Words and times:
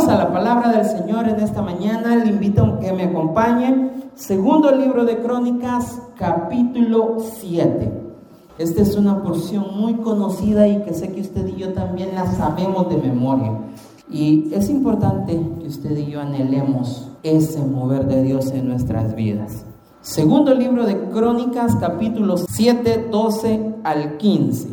Vamos 0.00 0.14
a 0.14 0.24
la 0.24 0.32
palabra 0.32 0.72
del 0.72 0.86
Señor 0.86 1.28
en 1.28 1.40
esta 1.40 1.60
mañana. 1.60 2.16
Le 2.16 2.30
invito 2.30 2.64
a 2.64 2.78
que 2.80 2.90
me 2.90 3.04
acompañe. 3.04 3.90
Segundo 4.14 4.74
libro 4.74 5.04
de 5.04 5.18
Crónicas, 5.18 6.00
capítulo 6.16 7.16
7. 7.18 7.92
Esta 8.56 8.80
es 8.80 8.96
una 8.96 9.22
porción 9.22 9.78
muy 9.78 9.96
conocida 9.96 10.66
y 10.66 10.80
que 10.84 10.94
sé 10.94 11.12
que 11.12 11.20
usted 11.20 11.46
y 11.48 11.56
yo 11.56 11.74
también 11.74 12.14
la 12.14 12.24
sabemos 12.32 12.88
de 12.88 12.96
memoria. 12.96 13.52
Y 14.10 14.50
es 14.54 14.70
importante 14.70 15.38
que 15.60 15.66
usted 15.68 15.94
y 15.94 16.06
yo 16.06 16.22
anhelemos 16.22 17.10
ese 17.22 17.60
mover 17.60 18.06
de 18.06 18.22
Dios 18.22 18.52
en 18.52 18.68
nuestras 18.68 19.14
vidas. 19.14 19.66
Segundo 20.00 20.54
libro 20.54 20.86
de 20.86 20.98
Crónicas, 21.10 21.76
capítulo 21.76 22.38
7, 22.38 23.08
12 23.10 23.74
al 23.84 24.16
15. 24.16 24.68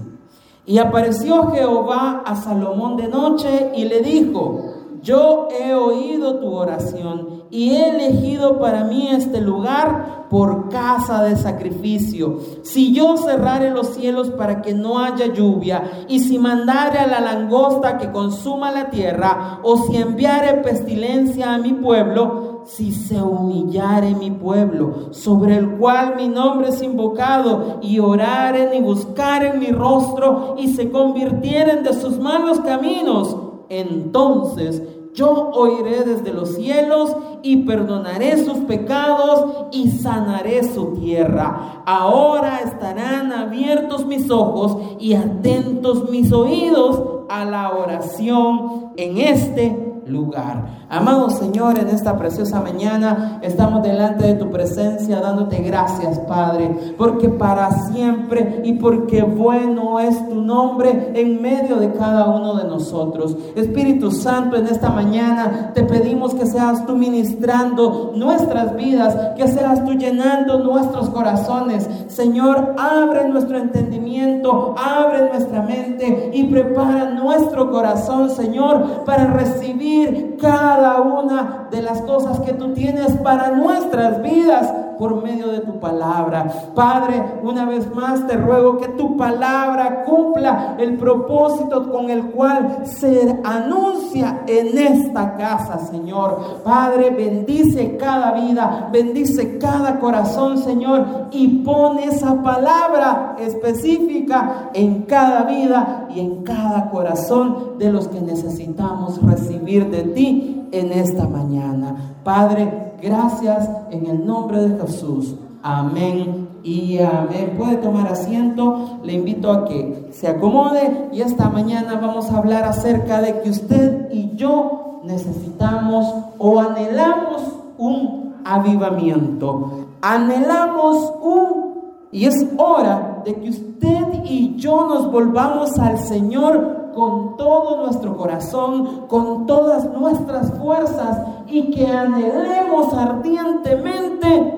Y 0.65 0.77
apareció 0.77 1.51
Jehová 1.51 2.23
a 2.25 2.35
Salomón 2.37 2.95
de 2.95 3.09
noche 3.09 3.71
y 3.75 3.85
le 3.85 4.01
dijo, 4.01 4.66
yo 5.07 5.47
he 5.57 5.73
oído 5.73 6.35
tu 6.39 6.53
oración 6.53 7.43
y 7.49 7.69
he 7.69 7.91
elegido 7.91 8.59
para 8.59 8.83
mí 8.83 9.07
este 9.07 9.39
lugar 9.39 10.27
por 10.29 10.67
casa 10.67 11.23
de 11.23 11.37
sacrificio. 11.37 12.41
Si 12.63 12.93
yo 12.93 13.15
cerrare 13.15 13.71
los 13.71 13.87
cielos 13.93 14.31
para 14.31 14.61
que 14.61 14.73
no 14.73 14.99
haya 14.99 15.33
lluvia, 15.33 16.05
y 16.09 16.19
si 16.19 16.37
mandare 16.37 16.99
a 16.99 17.07
la 17.07 17.21
langosta 17.21 17.97
que 17.97 18.11
consuma 18.11 18.69
la 18.69 18.89
tierra, 18.89 19.61
o 19.63 19.77
si 19.77 19.95
enviare 19.95 20.55
pestilencia 20.55 21.53
a 21.53 21.57
mi 21.57 21.71
pueblo, 21.71 22.63
si 22.65 22.91
se 22.91 23.21
humillare 23.21 24.13
mi 24.13 24.31
pueblo, 24.31 25.13
sobre 25.13 25.55
el 25.55 25.77
cual 25.77 26.17
mi 26.17 26.27
nombre 26.27 26.67
es 26.67 26.81
invocado, 26.81 27.79
y 27.81 27.99
oraren 27.99 28.73
y 28.73 28.81
buscaren 28.81 29.57
mi 29.57 29.71
rostro, 29.71 30.55
y 30.57 30.67
se 30.73 30.91
convirtieren 30.91 31.83
de 31.83 31.93
sus 31.93 32.19
malos 32.19 32.59
caminos, 32.59 33.37
entonces 33.69 34.81
yo 35.17 35.49
oiré 35.49 36.03
desde 36.03 36.31
los 36.31 36.53
cielos 36.53 37.15
y 37.41 37.63
perdonaré 37.65 38.45
sus 38.45 38.59
pecados 38.59 39.67
y 39.71 39.89
sanaré 39.89 40.71
su 40.71 40.93
tierra. 40.93 41.81
Ahora 41.87 42.59
estarán 42.59 43.31
abiertos 43.31 44.05
mis 44.05 44.29
ojos 44.29 44.77
y 44.99 45.15
atentos 45.15 46.11
mis 46.11 46.31
oídos 46.31 47.01
a 47.29 47.45
la 47.45 47.71
oración 47.71 48.91
en 48.95 49.17
este 49.17 49.96
lugar. 50.09 50.65
Amado 50.89 51.29
Señor, 51.29 51.77
en 51.79 51.89
esta 51.89 52.17
preciosa 52.17 52.61
mañana 52.61 53.39
estamos 53.41 53.83
delante 53.83 54.25
de 54.27 54.33
tu 54.35 54.49
presencia 54.49 55.19
dándote 55.19 55.57
gracias, 55.57 56.19
Padre, 56.19 56.93
porque 56.97 57.29
para 57.29 57.71
siempre 57.89 58.61
y 58.63 58.73
porque 58.73 59.23
bueno 59.23 59.99
es 59.99 60.27
tu 60.29 60.35
nombre 60.35 61.11
en 61.13 61.41
medio 61.41 61.77
de 61.77 61.91
cada 61.93 62.27
uno 62.27 62.55
de 62.55 62.65
nosotros. 62.65 63.35
Espíritu 63.55 64.11
Santo, 64.11 64.55
en 64.55 64.67
esta 64.67 64.89
mañana 64.89 65.71
te 65.73 65.83
pedimos 65.83 66.33
que 66.33 66.45
seas 66.45 66.85
tú 66.85 66.95
ministrando 66.95 68.13
nuestras 68.15 68.75
vidas, 68.75 69.33
que 69.35 69.47
seas 69.47 69.83
tú 69.85 69.93
llenando 69.93 70.59
nuestros 70.59 71.09
corazones. 71.09 71.89
Señor, 72.07 72.75
abre 72.77 73.27
nuestro 73.27 73.57
entendimiento, 73.57 74.75
abre 74.77 75.29
nuestra 75.29 75.61
mente 75.61 76.31
y 76.33 76.45
prepara 76.45 77.11
nuestro 77.11 77.71
corazón, 77.71 78.29
Señor, 78.29 79.03
para 79.05 79.27
recibir 79.27 79.96
cada 80.39 81.01
una 81.01 81.67
de 81.71 81.81
las 81.81 82.01
cosas 82.01 82.39
que 82.41 82.53
tú 82.53 82.73
tienes 82.73 83.13
para 83.17 83.51
nuestras 83.51 84.21
vidas 84.21 84.71
por 84.97 85.23
medio 85.23 85.47
de 85.47 85.59
tu 85.59 85.79
palabra. 85.79 86.71
Padre, 86.75 87.23
una 87.43 87.65
vez 87.65 87.93
más 87.93 88.25
te 88.27 88.37
ruego 88.37 88.77
que 88.77 88.87
tu 88.89 89.17
palabra 89.17 90.03
cumpla 90.03 90.75
el 90.77 90.97
propósito 90.97 91.91
con 91.91 92.09
el 92.09 92.31
cual 92.31 92.83
se 92.85 93.39
anuncia 93.43 94.43
en 94.47 94.77
esta 94.77 95.35
casa, 95.35 95.79
Señor. 95.79 96.61
Padre, 96.63 97.09
bendice 97.11 97.97
cada 97.97 98.33
vida, 98.33 98.89
bendice 98.91 99.57
cada 99.57 99.99
corazón, 99.99 100.57
Señor, 100.57 101.27
y 101.31 101.59
pone 101.59 102.05
esa 102.05 102.41
palabra 102.41 103.35
específica 103.39 104.69
en 104.73 105.03
cada 105.03 105.43
vida 105.43 106.07
y 106.09 106.19
en 106.19 106.43
cada 106.43 106.89
corazón 106.89 107.77
de 107.77 107.91
los 107.91 108.07
que 108.07 108.21
necesitamos 108.21 109.21
recibir 109.21 109.89
de 109.89 110.03
ti 110.03 110.67
en 110.71 110.91
esta 110.91 111.27
mañana. 111.27 111.95
Padre, 112.23 112.86
Gracias 113.01 113.69
en 113.91 114.07
el 114.07 114.25
nombre 114.25 114.67
de 114.67 114.81
Jesús. 114.81 115.35
Amén 115.61 116.49
y 116.63 116.97
amén. 116.97 117.53
Puede 117.55 117.77
tomar 117.77 118.11
asiento. 118.11 118.99
Le 119.03 119.13
invito 119.13 119.51
a 119.51 119.65
que 119.65 120.09
se 120.11 120.27
acomode 120.27 121.09
y 121.11 121.21
esta 121.21 121.49
mañana 121.49 121.99
vamos 122.01 122.31
a 122.31 122.39
hablar 122.39 122.63
acerca 122.63 123.21
de 123.21 123.41
que 123.41 123.51
usted 123.51 124.11
y 124.11 124.35
yo 124.35 125.01
necesitamos 125.03 126.11
o 126.39 126.59
anhelamos 126.59 127.43
un 127.77 128.35
avivamiento. 128.43 129.87
Anhelamos 130.01 131.13
un... 131.21 131.67
Y 132.11 132.25
es 132.25 132.47
hora 132.57 133.21
de 133.25 133.35
que 133.35 133.49
usted 133.49 134.23
y 134.23 134.55
yo 134.55 134.87
nos 134.87 135.11
volvamos 135.11 135.77
al 135.77 135.99
Señor 135.99 136.87
con 136.95 137.37
todo 137.37 137.85
nuestro 137.85 138.17
corazón, 138.17 139.05
con 139.07 139.45
todas 139.45 139.85
nuestras 139.93 140.51
fuerzas 140.57 141.21
y 141.47 141.71
que 141.71 141.87
anhelemos 141.87 142.93
ardientemente 142.93 144.53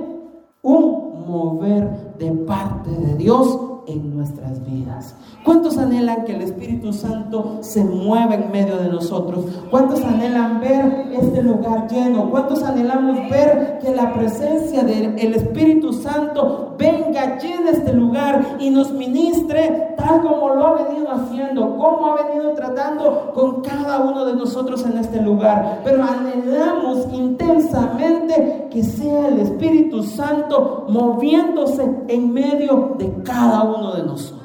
un 0.61 1.25
mover 1.27 2.15
de 2.17 2.31
parte 2.31 2.89
de 2.89 3.15
Dios 3.15 3.68
en 3.89 4.15
nuestras 4.15 4.65
vidas. 4.65 5.15
¿Cuántos 5.43 5.77
anhelan 5.77 6.25
que 6.25 6.35
el 6.35 6.41
Espíritu 6.41 6.93
Santo 6.93 7.59
se 7.61 7.83
mueva 7.83 8.35
en 8.35 8.51
medio 8.51 8.77
de 8.77 8.89
nosotros? 8.89 9.45
¿Cuántos 9.71 10.03
anhelan 10.03 10.59
ver 10.59 11.11
este 11.11 11.41
lugar 11.41 11.87
lleno? 11.89 12.29
¿Cuántos 12.29 12.63
anhelamos 12.63 13.29
ver 13.29 13.79
que 13.81 13.95
la 13.95 14.13
presencia 14.13 14.83
del 14.83 15.33
Espíritu 15.33 15.93
Santo 15.93 16.75
venga, 16.77 17.37
llene 17.39 17.71
este 17.71 17.93
lugar 17.93 18.57
y 18.59 18.69
nos 18.69 18.91
ministre 18.91 19.95
tal 19.97 20.21
como 20.21 20.55
lo 20.55 20.67
ha 20.67 20.83
venido 20.83 21.11
haciendo, 21.11 21.77
como 21.77 22.07
ha 22.07 22.23
venido 22.23 22.53
tratando 22.53 23.31
con 23.33 23.61
cada 23.61 23.99
uno 23.99 24.25
de 24.25 24.33
nosotros 24.33 24.85
en 24.85 24.97
este 24.97 25.21
lugar? 25.21 25.81
Pero 25.83 26.03
anhelamos 26.03 27.07
intensamente 27.13 28.67
que 28.69 28.83
sea 28.83 29.27
el 29.27 29.39
Espíritu 29.39 30.03
Santo 30.03 30.85
moviéndose 30.89 31.83
en 32.07 32.33
medio 32.33 32.95
de 32.97 33.11
cada 33.23 33.63
uno 33.63 33.78
de 33.87 34.03
nosotros. 34.03 34.39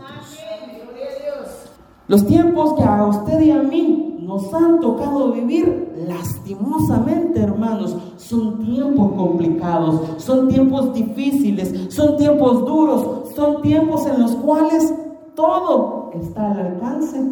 Los 2.07 2.27
tiempos 2.27 2.75
que 2.75 2.83
a 2.83 3.07
usted 3.07 3.41
y 3.41 3.51
a 3.51 3.63
mí 3.63 4.19
nos 4.23 4.53
han 4.53 4.81
tocado 4.81 5.33
vivir, 5.33 5.95
lastimosamente, 6.07 7.41
hermanos, 7.41 7.97
son 8.17 8.59
tiempos 8.59 9.13
complicados, 9.13 10.23
son 10.23 10.49
tiempos 10.49 10.93
difíciles, 10.93 11.95
son 11.95 12.17
tiempos 12.17 12.65
duros, 12.67 13.31
son 13.35 13.63
tiempos 13.63 14.07
en 14.07 14.21
los 14.21 14.33
cuales 14.37 14.95
todo 15.35 16.11
está 16.15 16.53
al 16.53 16.59
alcance 16.59 17.23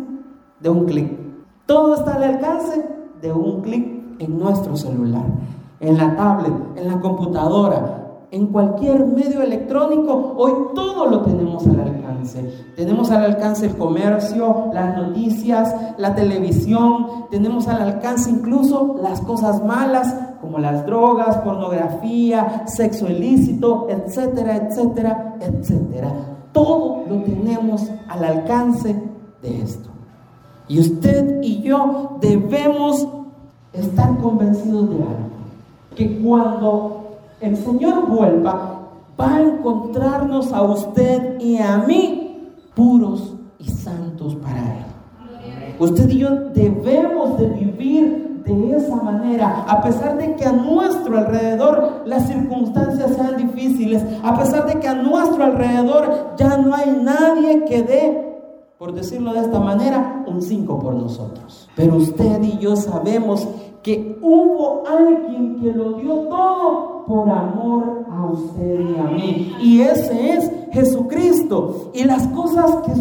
de 0.61 0.71
un 0.71 0.87
clic. 0.87 1.19
Todo 1.67 1.95
está 1.95 2.15
al 2.15 2.25
alcance 2.25 2.85
de 3.21 3.33
un 3.33 3.61
clic 3.61 4.03
en 4.19 4.39
nuestro 4.39 4.77
celular, 4.77 5.27
en 5.81 5.97
la 5.97 6.17
tablet, 6.17 6.55
en 6.77 6.89
la 6.89 7.01
computadora, 7.01 8.02
en 8.33 8.47
cualquier 8.47 9.07
medio 9.07 9.43
electrónico, 9.43 10.35
hoy 10.39 10.53
todo 10.75 11.07
lo 11.07 11.21
tenemos 11.21 11.67
al 11.67 11.81
alcance. 11.81 12.43
Tenemos 12.75 13.11
al 13.11 13.25
alcance 13.25 13.67
el 13.67 13.77
comercio, 13.77 14.71
las 14.73 14.97
noticias, 14.97 15.75
la 15.99 16.15
televisión, 16.15 17.27
tenemos 17.31 17.69
al 17.69 17.83
alcance 17.83 18.31
incluso 18.31 18.97
las 19.03 19.21
cosas 19.21 19.63
malas 19.63 20.15
como 20.41 20.59
las 20.59 20.87
drogas, 20.87 21.37
pornografía, 21.39 22.65
sexo 22.67 23.07
ilícito, 23.07 23.87
etcétera, 23.91 24.57
etcétera, 24.57 25.37
etcétera. 25.39 26.13
Todo 26.53 27.05
lo 27.07 27.23
tenemos 27.25 27.91
al 28.09 28.25
alcance 28.25 28.97
de 29.43 29.61
esto. 29.63 29.91
Y 30.69 30.81
usted 30.81 31.43
y 31.43 31.61
yo 31.61 32.17
debemos 32.23 33.07
estar 33.75 34.17
convencidos 34.19 34.89
de 34.89 34.97
algo, 34.97 35.29
que 35.95 36.19
cuando 36.23 37.02
el 37.43 37.57
Señor 37.57 38.07
vuelva, 38.09 38.89
va 39.21 39.35
a 39.35 39.43
encontrarnos 39.43 40.53
a 40.53 40.63
usted 40.63 41.41
y 41.41 41.59
a 41.59 41.79
mí 41.79 42.53
puros 42.75 43.35
y 43.59 43.69
santos 43.69 44.37
para 44.37 44.59
Él. 44.59 44.85
Usted 45.79 46.09
y 46.09 46.19
yo 46.19 46.31
debemos 46.55 47.37
de 47.39 47.49
vivir 47.49 48.43
de 48.47 48.77
esa 48.77 48.97
manera, 48.97 49.65
a 49.69 49.83
pesar 49.83 50.17
de 50.17 50.35
que 50.37 50.45
a 50.45 50.53
nuestro 50.53 51.19
alrededor 51.19 52.03
las 52.07 52.27
circunstancias 52.27 53.15
sean 53.15 53.37
difíciles, 53.37 54.03
a 54.23 54.37
pesar 54.39 54.67
de 54.67 54.81
que 54.81 54.89
a 54.89 54.95
nuestro 54.95 55.45
alrededor 55.45 56.35
ya 56.37 56.57
no 56.57 56.75
hay 56.75 56.91
nadie 57.03 57.65
que 57.65 57.83
dé, 57.83 58.39
por 58.79 58.93
decirlo 58.95 59.33
de 59.33 59.41
esta 59.41 59.61
manera, 59.61 60.25
un 60.27 60.43
5 60.43 60.79
por 60.79 60.95
nosotros. 60.95 61.69
Pero 61.77 61.97
usted 61.97 62.43
y 62.43 62.59
yo 62.59 62.77
sabemos 62.77 63.47
que 63.83 64.19
hubo 64.23 64.85
alguien 64.87 65.61
que 65.61 65.73
lo 65.73 65.95
dio 65.95 66.15
todo 66.29 66.92
por 67.07 67.29
amor 67.29 68.05
a 68.11 68.27
usted 68.27 68.81
y 68.81 68.99
a 68.99 69.05
mí. 69.05 69.53
Y 69.61 69.81
ese 69.81 70.35
es 70.35 70.53
Jesucristo. 70.73 71.91
Y 71.95 72.05
las 72.05 72.27
cosas 72.29 72.77
que, 72.87 72.93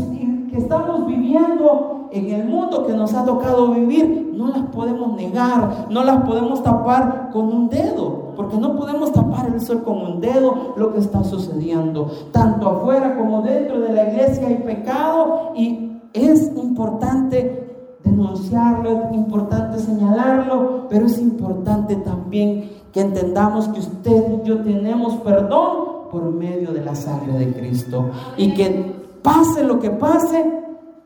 que 0.51 0.57
estamos 0.57 1.07
viviendo 1.07 2.01
en 2.12 2.30
el 2.30 2.48
mundo 2.48 2.86
que 2.86 2.94
nos 2.94 3.13
ha 3.13 3.24
tocado 3.24 3.74
vivir, 3.74 4.31
no 4.33 4.50
las 4.50 4.63
podemos 4.68 5.15
negar, 5.15 5.88
no 5.89 6.03
las 6.03 6.24
podemos 6.24 6.62
tapar 6.62 7.30
con 7.31 7.48
un 7.48 7.69
dedo, 7.69 8.33
porque 8.36 8.57
no 8.57 8.75
podemos 8.75 9.12
tapar 9.13 9.48
el 9.48 9.62
sol 9.62 9.83
con 9.83 10.01
un 10.01 10.21
dedo 10.21 10.74
lo 10.75 10.94
que 10.94 11.00
está 11.00 11.24
sucediendo. 11.24 12.09
Tanto 12.31 12.68
afuera 12.68 13.18
como 13.18 13.42
dentro 13.42 13.80
de 13.80 13.94
la 13.94 14.09
iglesia 14.09 14.47
hay 14.47 14.57
pecado 14.57 15.54
y 15.56 16.01
es 16.13 16.51
importante 16.57 17.62
denunciarlo, 18.04 19.04
es 19.07 19.13
importante 19.13 19.80
señalarlo, 19.80 20.88
pero 20.89 21.06
es 21.06 21.18
importante 21.19 21.95
también 21.97 22.81
que 22.92 23.02
entendamos 23.02 23.68
que 23.70 23.80
usted 23.80 24.42
y 24.44 24.48
yo 24.48 24.62
tenemos 24.62 25.16
perdón 25.22 26.10
por 26.12 26.24
medio 26.32 26.72
de 26.72 26.84
la 26.84 26.96
sangre 26.96 27.34
de 27.34 27.54
Cristo 27.54 28.12
y 28.38 28.54
que 28.54 28.94
pase 29.22 29.64
lo 29.64 29.80
que 29.80 29.92
pase, 29.92 30.44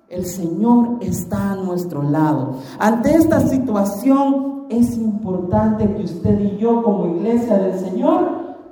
el 0.09 0.25
Señor 0.25 0.97
está 1.01 1.51
a 1.51 1.55
nuestro 1.55 2.03
lado. 2.03 2.55
Ante 2.79 3.13
esta 3.13 3.39
situación 3.41 4.65
es 4.69 4.97
importante 4.97 5.93
que 5.93 6.03
usted 6.03 6.39
y 6.39 6.57
yo 6.57 6.81
como 6.81 7.15
iglesia 7.17 7.57
del 7.57 7.79
Señor 7.79 8.29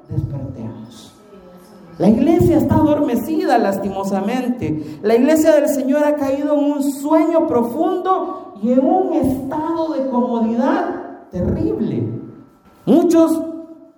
despertemos. 0.09 1.13
La 1.99 2.09
iglesia 2.09 2.57
está 2.57 2.75
adormecida 2.75 3.59
lastimosamente. 3.59 4.99
La 5.03 5.15
iglesia 5.15 5.53
del 5.53 5.69
Señor 5.69 6.03
ha 6.03 6.15
caído 6.15 6.55
en 6.55 6.71
un 6.71 6.83
sueño 6.83 7.45
profundo 7.45 8.55
y 8.63 8.71
en 8.71 8.83
un 8.83 9.13
estado 9.13 9.93
de 9.93 10.09
comodidad 10.09 11.29
terrible. 11.31 12.22
Muchos 12.85 13.41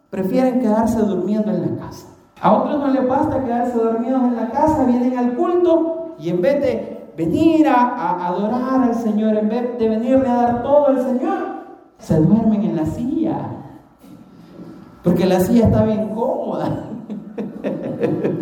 prefieren 0.09 0.59
quedarse 0.61 0.99
durmiendo 0.99 1.51
en 1.51 1.61
la 1.61 1.85
casa. 1.85 2.07
A 2.41 2.53
otros 2.53 2.79
no 2.79 2.87
les 2.87 3.07
basta 3.07 3.43
quedarse 3.43 3.77
dormidos 3.77 4.23
en 4.23 4.35
la 4.35 4.49
casa, 4.49 4.83
vienen 4.85 5.17
al 5.17 5.33
culto 5.35 6.15
y 6.19 6.29
en 6.29 6.41
vez 6.41 6.61
de 6.61 7.11
venir 7.17 7.67
a, 7.67 8.27
adorar 8.27 8.83
al 8.83 8.95
Señor, 8.95 9.35
en 9.37 9.49
vez 9.49 9.79
de 9.79 9.89
venirle 9.89 10.27
a 10.27 10.35
dar 10.35 10.63
todo 10.63 10.87
al 10.87 11.01
Señor, 11.01 11.37
se 11.97 12.19
duermen 12.19 12.63
en 12.63 12.75
la 12.75 12.85
silla. 12.85 13.37
Porque 15.03 15.25
la 15.25 15.39
silla 15.39 15.65
está 15.65 15.83
bien 15.85 16.09
cómoda. 16.09 16.89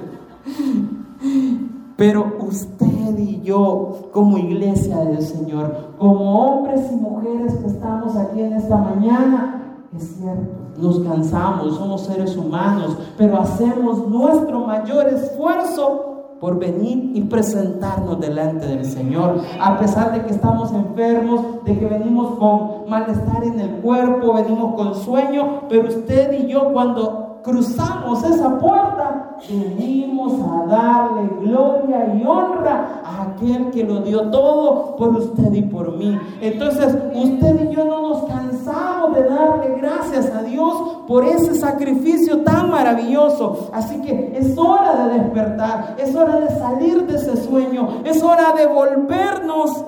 Pero 1.95 2.35
usted 2.39 3.17
y 3.17 3.41
yo, 3.41 4.09
como 4.11 4.37
iglesia 4.37 4.97
del 4.97 5.21
Señor, 5.21 5.91
como 5.97 6.39
hombres 6.39 6.91
y 6.91 6.95
mujeres 6.95 7.53
que 7.55 7.67
estamos 7.67 8.15
aquí 8.17 8.41
en 8.41 8.53
esta 8.53 8.77
mañana, 8.77 9.62
es 9.97 10.15
cierto, 10.17 10.41
nos 10.77 10.99
cansamos, 10.99 11.75
somos 11.75 12.01
seres 12.01 12.35
humanos, 12.35 12.97
pero 13.17 13.39
hacemos 13.39 14.07
nuestro 14.07 14.61
mayor 14.61 15.07
esfuerzo 15.07 16.13
por 16.39 16.59
venir 16.59 17.11
y 17.15 17.21
presentarnos 17.21 18.19
delante 18.19 18.65
del 18.65 18.83
Señor. 18.83 19.39
A 19.61 19.77
pesar 19.77 20.11
de 20.11 20.23
que 20.25 20.31
estamos 20.31 20.73
enfermos, 20.73 21.63
de 21.63 21.79
que 21.79 21.85
venimos 21.85 22.37
con 22.37 22.89
malestar 22.89 23.45
en 23.45 23.61
el 23.61 23.69
cuerpo, 23.77 24.33
venimos 24.33 24.75
con 24.75 24.93
sueño, 24.93 25.61
pero 25.69 25.87
usted 25.87 26.33
y 26.43 26.47
yo 26.47 26.73
cuando 26.73 27.22
cruzamos 27.43 28.23
esa 28.23 28.57
puerta, 28.57 29.37
venimos 29.49 30.33
a 30.41 30.65
darle 30.65 31.29
gloria 31.41 32.15
y 32.15 32.25
honra 32.25 33.01
a 33.03 33.23
aquel 33.23 33.69
que 33.71 33.83
lo 33.83 33.99
dio 33.99 34.29
todo 34.29 34.95
por 34.95 35.09
usted 35.09 35.51
y 35.53 35.61
por 35.63 35.97
mí. 35.97 36.17
Entonces, 36.41 36.97
usted 37.13 37.69
y 37.69 37.75
yo 37.75 37.83
no 37.85 38.01
nos 38.01 38.23
cansamos 38.23 39.15
de 39.15 39.23
darle 39.23 39.75
gracias 39.77 40.33
a 40.33 40.41
Dios 40.43 40.73
por 41.05 41.25
ese 41.25 41.55
sacrificio 41.55 42.43
tan 42.43 42.71
maravilloso. 42.71 43.69
Así 43.73 44.01
que 44.01 44.33
es 44.37 44.57
hora 44.57 45.07
de 45.07 45.19
despertar, 45.19 45.95
es 45.99 46.15
hora 46.15 46.39
de 46.39 46.49
salir 46.57 47.05
de 47.05 47.17
ese 47.17 47.37
sueño, 47.43 48.01
es 48.05 48.23
hora 48.23 48.53
de 48.53 48.67
volvernos 48.67 49.83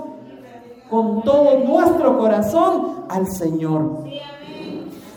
con 0.89 1.21
todo 1.23 1.59
nuestro 1.65 2.17
corazón 2.17 3.05
al 3.07 3.27
Señor. 3.27 4.03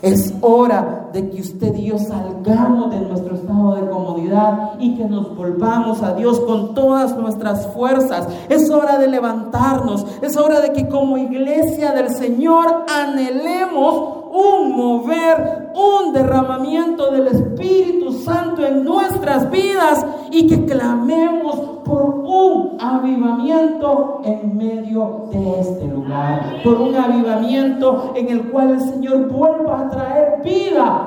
Es 0.01 0.33
hora 0.41 1.08
de 1.13 1.29
que 1.29 1.41
usted 1.41 1.75
y 1.75 1.85
yo 1.85 1.97
salgamos 1.97 2.91
de 2.91 3.01
nuestro 3.01 3.35
estado 3.35 3.75
de 3.75 3.89
comodidad 3.89 4.73
y 4.79 4.95
que 4.95 5.05
nos 5.05 5.35
volvamos 5.35 6.01
a 6.03 6.13
Dios 6.13 6.39
con 6.41 6.73
todas 6.73 7.17
nuestras 7.17 7.67
fuerzas. 7.73 8.27
Es 8.49 8.69
hora 8.69 8.97
de 8.97 9.07
levantarnos. 9.07 10.05
Es 10.21 10.37
hora 10.37 10.61
de 10.61 10.73
que 10.73 10.87
como 10.87 11.17
iglesia 11.17 11.91
del 11.93 12.09
Señor 12.09 12.85
anhelemos 12.87 14.19
un 14.31 14.75
mover, 14.75 15.71
un 15.73 16.13
derramamiento 16.13 17.11
del 17.11 17.27
Espíritu 17.27 18.11
Santo 18.11 18.65
en 18.65 18.83
nuestras 18.83 19.49
vidas 19.49 20.05
y 20.31 20.47
que 20.47 20.65
clamemos 20.65 21.79
por 21.83 22.23
un 22.23 22.77
avivamiento 22.79 24.21
en 24.23 24.55
medio 24.55 25.25
de 25.31 25.59
este 25.59 25.87
lugar, 25.87 26.61
por 26.63 26.79
un 26.79 26.95
avivamiento 26.95 28.13
en 28.15 28.29
el 28.29 28.49
cual 28.51 28.71
el 28.71 28.81
Señor 28.81 29.27
vuelva 29.29 29.81
a 29.81 29.89
traer 29.89 30.41
vida 30.43 30.98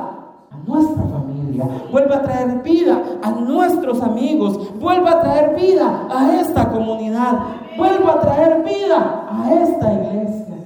nuestra 0.66 1.02
familia, 1.04 1.66
vuelva 1.90 2.16
a 2.16 2.22
traer 2.22 2.62
vida 2.62 3.02
a 3.22 3.30
nuestros 3.30 4.00
amigos, 4.00 4.78
vuelva 4.78 5.12
a 5.12 5.20
traer 5.20 5.56
vida 5.56 6.06
a 6.10 6.40
esta 6.40 6.70
comunidad, 6.70 7.38
vuelva 7.76 8.14
a 8.14 8.20
traer 8.20 8.62
vida 8.62 9.26
a 9.28 9.52
esta 9.54 9.92
iglesia. 9.92 10.56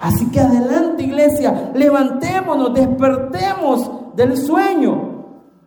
Así 0.00 0.30
que 0.30 0.40
adelante 0.40 1.02
iglesia, 1.02 1.72
levantémonos, 1.74 2.74
despertemos 2.74 3.90
del 4.14 4.36
sueño. 4.36 5.14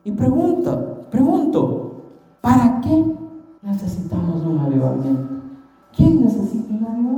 Y 0.03 0.11
pregunto, 0.11 1.05
pregunto, 1.09 2.03
¿para 2.39 2.79
qué 2.81 3.03
necesitamos 3.61 4.45
un 4.45 4.59
avivamiento? 4.59 5.37
¿Quién 5.95 6.23
necesita 6.23 6.73
un 6.73 6.85
avivamiento? 6.85 7.17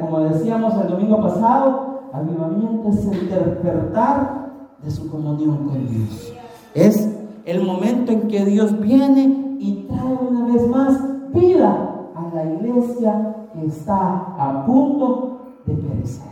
como 0.00 0.20
decíamos 0.20 0.74
el 0.80 0.88
domingo 0.88 1.20
pasado, 1.20 1.89
avivamiento 2.12 2.90
es 2.90 3.06
el 3.06 3.28
despertar 3.28 4.50
de 4.82 4.90
su 4.90 5.10
comunión 5.10 5.68
con 5.68 5.86
Dios. 5.88 6.32
Es 6.74 7.08
el 7.44 7.64
momento 7.64 8.12
en 8.12 8.28
que 8.28 8.44
Dios 8.44 8.78
viene 8.80 9.56
y 9.58 9.86
trae 9.88 10.18
una 10.28 10.46
vez 10.46 10.68
más 10.68 10.98
vida 11.32 12.10
a 12.14 12.34
la 12.34 12.44
iglesia 12.44 13.36
que 13.52 13.66
está 13.66 14.34
a 14.38 14.64
punto 14.66 15.40
de 15.66 15.74
perecer. 15.74 16.26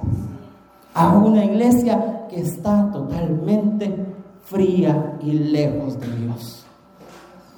A 0.95 1.17
una 1.17 1.45
iglesia 1.45 2.27
que 2.29 2.41
está 2.41 2.91
totalmente 2.91 4.07
fría 4.43 5.19
y 5.21 5.33
lejos 5.33 6.01
de 6.01 6.07
Dios. 6.17 6.65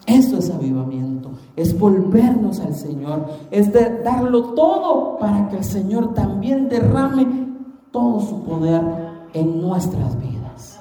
Eso 0.06 0.38
es 0.38 0.50
avivamiento, 0.50 1.30
es 1.54 1.78
volvernos 1.78 2.58
al 2.60 2.74
Señor, 2.74 3.26
es 3.50 3.70
darlo 4.02 4.54
todo 4.54 5.18
para 5.18 5.48
que 5.48 5.58
el 5.58 5.64
Señor 5.64 6.14
también 6.14 6.68
derrame 6.68 7.49
todo 7.90 8.20
su 8.20 8.42
poder 8.44 8.82
en 9.32 9.60
nuestras 9.60 10.18
vidas. 10.20 10.80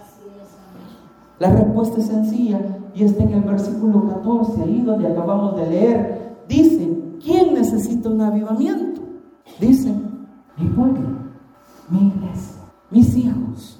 La 1.40 1.52
respuesta 1.52 2.00
es 2.00 2.08
sencilla 2.08 2.60
y 2.94 3.04
está 3.04 3.24
en 3.24 3.34
el 3.34 3.42
versículo 3.42 4.08
14, 4.08 4.62
ahí 4.64 4.82
donde 4.82 5.08
acabamos 5.08 5.56
de 5.56 5.68
leer. 5.68 6.36
Dice, 6.48 7.00
¿Quién 7.24 7.54
necesita 7.54 8.10
un 8.10 8.22
avivamiento? 8.22 9.02
Dicen, 9.60 10.28
mi 10.58 10.68
pueblo, 10.70 11.20
mis 12.92 13.16
hijos, 13.18 13.80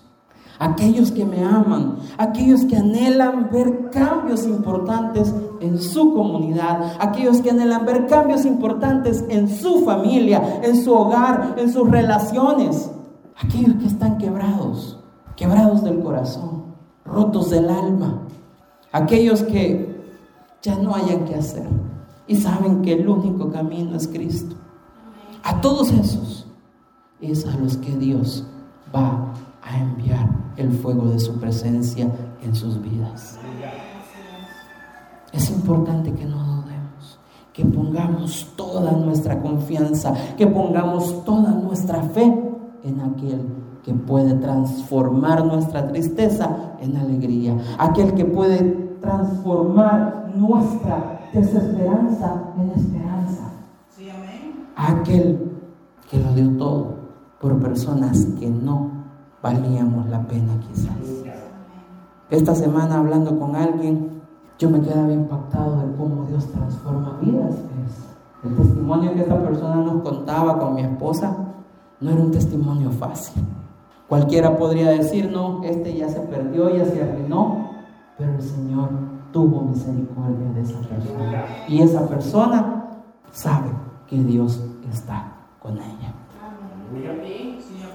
aquellos 0.60 1.12
que 1.12 1.26
me 1.26 1.44
aman, 1.44 1.98
aquellos 2.18 2.66
que 2.66 2.76
anhelan 2.76 3.50
ver 3.50 3.90
cambios 3.92 4.46
importantes 4.46 5.34
en 5.62 5.80
su 5.80 6.14
comunidad, 6.14 6.94
aquellos 7.00 7.42
que 7.42 7.52
anhelan 7.52 7.86
ver 7.86 8.08
cambios 8.08 8.46
importantes 8.46 9.24
en 9.30 9.48
su 9.48 9.86
familia, 9.86 10.60
en 10.62 10.76
su 10.76 10.94
hogar, 10.94 11.56
en 11.58 11.72
sus 11.72 11.90
relaciones, 11.90 12.92
aquellos 13.42 13.76
que 13.76 13.88
están 13.88 14.18
quebrados, 14.18 14.98
quebrados 15.36 15.84
del 15.84 16.00
corazón, 16.02 16.76
rotos 17.06 17.50
del 17.50 17.70
alma, 17.70 18.22
aquellos 18.92 19.44
que 19.44 20.04
ya 20.62 20.76
no 20.76 20.94
hayan 20.94 21.26
que 21.26 21.36
hacer 21.36 21.68
y 22.28 22.36
saben 22.36 22.82
que 22.82 22.94
el 22.94 23.08
único 23.08 23.50
camino 23.50 23.96
es 23.96 24.08
Cristo. 24.08 24.56
A 25.44 25.62
todos 25.62 25.92
esos 25.92 26.48
es 27.22 27.46
a 27.46 27.56
los 27.58 27.78
que 27.78 27.96
Dios 27.96 28.46
va 28.94 29.34
a 29.62 29.78
enviar 29.78 30.30
el 30.58 30.72
fuego 30.72 31.06
de 31.06 31.20
su 31.20 31.40
presencia 31.40 32.12
en 32.42 32.56
sus 32.56 32.82
vidas. 32.82 33.40
Es 35.32 35.50
importante 35.50 36.12
que 36.14 36.26
no 36.26 36.38
dudemos, 36.38 37.20
que 37.54 37.64
pongamos 37.64 38.48
toda 38.58 38.92
nuestra 38.92 39.42
confianza, 39.42 40.14
que 40.36 40.48
pongamos 40.48 41.24
toda 41.24 41.52
nuestra 41.52 42.02
fe 42.04 42.49
en 42.84 43.02
aquel 43.02 43.42
que 43.84 43.94
puede 43.94 44.36
transformar 44.36 45.46
nuestra 45.46 45.88
tristeza 45.88 46.76
en 46.80 46.98
alegría, 46.98 47.58
aquel 47.78 48.14
que 48.14 48.26
puede 48.26 48.62
transformar 49.02 50.32
nuestra 50.36 51.20
desesperanza 51.34 52.54
en 52.58 52.70
esperanza. 52.72 53.52
Aquel 54.76 55.52
que 56.10 56.20
lo 56.20 56.34
dio 56.34 56.58
todo 56.58 56.96
por 57.40 57.60
personas 57.60 58.26
que 58.40 58.50
no 58.50 58.92
valíamos 59.42 60.08
la 60.10 60.26
pena 60.28 60.54
quizás. 60.68 60.96
Esta 62.30 62.54
semana 62.56 63.00
hablando 63.00 63.38
con 63.40 63.56
alguien, 63.56 64.22
yo 64.58 64.70
me 64.70 64.82
quedaba 64.82 65.12
impactado 65.12 65.78
de 65.78 65.96
cómo 65.96 66.26
Dios 66.26 66.46
transforma 66.52 67.18
vidas. 67.22 67.56
El 68.44 68.56
testimonio 68.56 69.14
que 69.14 69.22
esta 69.22 69.42
persona 69.42 69.76
nos 69.78 70.02
contaba 70.02 70.60
con 70.60 70.76
mi 70.76 70.82
esposa 70.82 71.49
no 72.02 72.12
era 72.12 72.22
un 72.22 72.32
testimonio 72.32 72.92
fácil. 72.92 73.44
Cualquiera 74.08 74.58
podría 74.58 74.90
decir, 74.90 75.30
no, 75.32 75.64
este 75.64 75.96
ya 75.96 76.10
se 76.10 76.20
perdió, 76.22 76.76
ya 76.76 76.86
se 76.86 77.02
arruinó, 77.02 77.70
pero 78.18 78.34
el 78.34 78.42
Señor 78.42 78.90
tuvo 79.32 79.62
misericordia 79.62 80.52
de 80.54 80.62
esa 80.62 80.80
persona. 80.80 81.46
Y 81.68 81.82
esa 81.82 82.08
persona 82.08 82.90
sabe 83.32 83.70
que 84.08 84.18
Dios 84.24 84.64
está 84.90 85.32
con 85.60 85.78
ella 85.78 86.16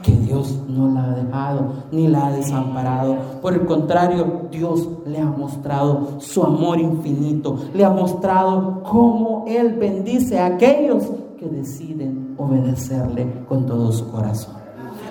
que 0.03 0.13
Dios 0.13 0.63
no 0.69 0.93
la 0.93 1.05
ha 1.05 1.15
dejado 1.15 1.73
ni 1.91 2.09
la 2.09 2.27
ha 2.27 2.33
desamparado. 2.33 3.17
Por 3.41 3.55
el 3.55 3.65
contrario, 3.65 4.43
Dios 4.51 4.89
le 5.07 5.19
ha 5.19 5.27
mostrado 5.27 6.21
su 6.21 6.45
amor 6.45 6.79
infinito, 6.79 7.57
le 7.75 7.85
ha 7.85 7.91
mostrado 7.91 8.83
cómo 8.83 9.45
Él 9.49 9.77
bendice 9.79 10.39
a 10.39 10.47
aquellos 10.47 11.11
que 11.39 11.47
deciden 11.47 12.24
obedecerle 12.37 13.45
con 13.49 13.67
todo 13.67 13.93
su 13.93 14.11
corazón. 14.11 14.55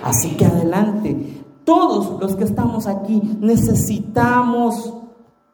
Así 0.02 0.36
que 0.36 0.46
adelante, 0.46 1.44
todos 1.64 2.20
los 2.20 2.36
que 2.36 2.44
estamos 2.44 2.86
aquí 2.86 3.38
necesitamos 3.40 4.92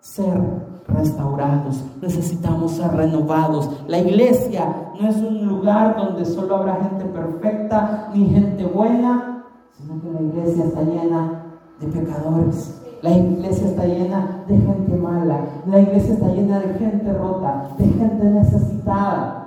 ser 0.00 0.40
restaurados, 0.88 1.84
necesitamos 2.02 2.72
ser 2.72 2.90
renovados. 2.92 3.70
La 3.86 3.98
iglesia 3.98 4.92
no 5.00 5.08
es 5.08 5.16
un 5.16 5.46
lugar 5.46 5.96
donde 5.96 6.24
solo 6.24 6.56
habrá 6.56 6.76
gente 6.76 7.04
perfecta 7.04 8.10
ni 8.12 8.26
gente 8.26 8.66
buena, 8.66 9.44
sino 9.72 10.00
que 10.00 10.10
la 10.10 10.20
iglesia 10.20 10.64
está 10.64 10.82
llena 10.82 11.42
de 11.80 11.86
pecadores. 11.86 12.76
La 13.02 13.16
iglesia 13.16 13.68
está 13.68 13.86
llena 13.86 14.44
de 14.46 14.56
gente 14.56 14.96
mala. 14.96 15.40
La 15.66 15.80
iglesia 15.80 16.14
está 16.14 16.26
llena 16.26 16.58
de 16.58 16.74
gente 16.74 17.12
rota, 17.12 17.68
de 17.78 17.84
gente 17.84 18.24
necesitada. 18.24 19.39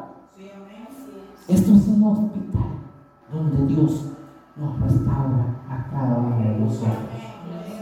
Esto 1.48 1.74
es 1.74 1.88
un 1.88 2.04
hospital 2.04 2.64
donde 3.32 3.74
Dios 3.74 4.06
nos 4.56 4.80
restaura 4.80 5.58
a 5.70 5.90
cada 5.92 6.18
uno 6.18 6.38
de 6.38 6.60
nosotros. 6.60 6.94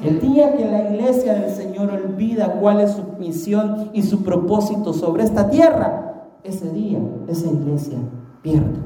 El 0.04 0.20
día 0.20 0.58
que 0.58 0.66
la 0.66 0.90
iglesia 0.90 1.36
del 1.36 1.52
Señor 1.52 1.92
olvida 1.92 2.54
cuál 2.60 2.80
es 2.80 2.94
su 2.94 3.04
misión 3.20 3.92
y 3.94 4.02
su 4.02 4.24
propósito 4.24 4.94
sobre 4.94 5.24
esta 5.24 5.50
tierra, 5.50 6.30
ese 6.44 6.72
día 6.72 7.00
esa 7.28 7.52
iglesia 7.52 8.00
pierde. 8.42 8.80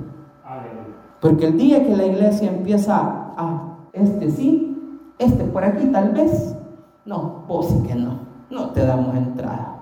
Porque 1.22 1.48
el 1.48 1.58
día 1.58 1.84
que 1.86 1.96
la 1.96 2.06
iglesia 2.06 2.50
empieza 2.50 3.34
a, 3.38 3.78
este 3.94 4.30
sí, 4.30 4.78
este 5.18 5.46
por 5.46 5.64
aquí 5.64 5.86
tal 5.88 6.12
vez, 6.12 6.54
no, 7.06 7.46
vos 7.48 7.68
sí 7.68 7.88
que 7.88 7.96
no, 7.96 8.20
no 8.52 8.72
te 8.72 8.86
damos 8.86 9.16
entrada. 9.16 9.80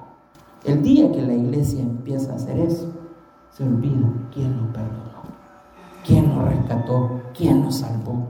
El 0.63 0.83
día 0.83 1.11
que 1.11 1.21
la 1.23 1.33
iglesia 1.33 1.81
empieza 1.81 2.31
a 2.31 2.35
hacer 2.35 2.59
eso, 2.59 2.92
se 3.53 3.63
olvida 3.63 4.07
quién 4.33 4.57
nos 4.57 4.67
perdonó, 4.71 5.23
quién 6.05 6.35
nos 6.35 6.45
rescató, 6.49 7.21
quién 7.37 7.63
nos 7.63 7.77
salvó. 7.77 8.27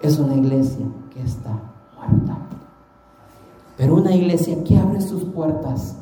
Es 0.00 0.18
una 0.18 0.34
iglesia 0.34 0.86
que 1.10 1.22
está 1.22 1.50
muerta. 1.96 2.36
Pero 3.76 3.94
una 3.94 4.14
iglesia 4.14 4.62
que 4.64 4.76
abre 4.76 5.00
sus 5.00 5.24
puertas 5.24 5.96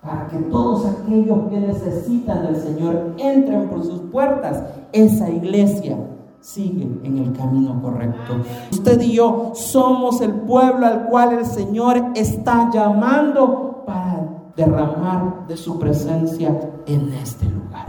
para 0.00 0.28
que 0.28 0.36
todos 0.36 0.86
aquellos 0.86 1.48
que 1.48 1.58
necesitan 1.58 2.44
del 2.44 2.56
Señor 2.56 3.14
entren 3.18 3.68
por 3.68 3.82
sus 3.82 4.00
puertas, 4.12 4.62
esa 4.92 5.28
iglesia 5.28 5.98
sigue 6.40 6.88
en 7.02 7.18
el 7.18 7.32
camino 7.32 7.82
correcto. 7.82 8.36
Usted 8.70 9.00
y 9.00 9.14
yo 9.14 9.50
somos 9.54 10.20
el 10.20 10.32
pueblo 10.32 10.86
al 10.86 11.06
cual 11.08 11.32
el 11.32 11.46
Señor 11.46 12.12
está 12.14 12.70
llamando 12.70 13.82
para 13.84 14.35
derramar 14.56 15.46
de 15.46 15.56
su 15.56 15.78
presencia 15.78 16.58
en 16.86 17.12
este 17.12 17.46
lugar. 17.46 17.86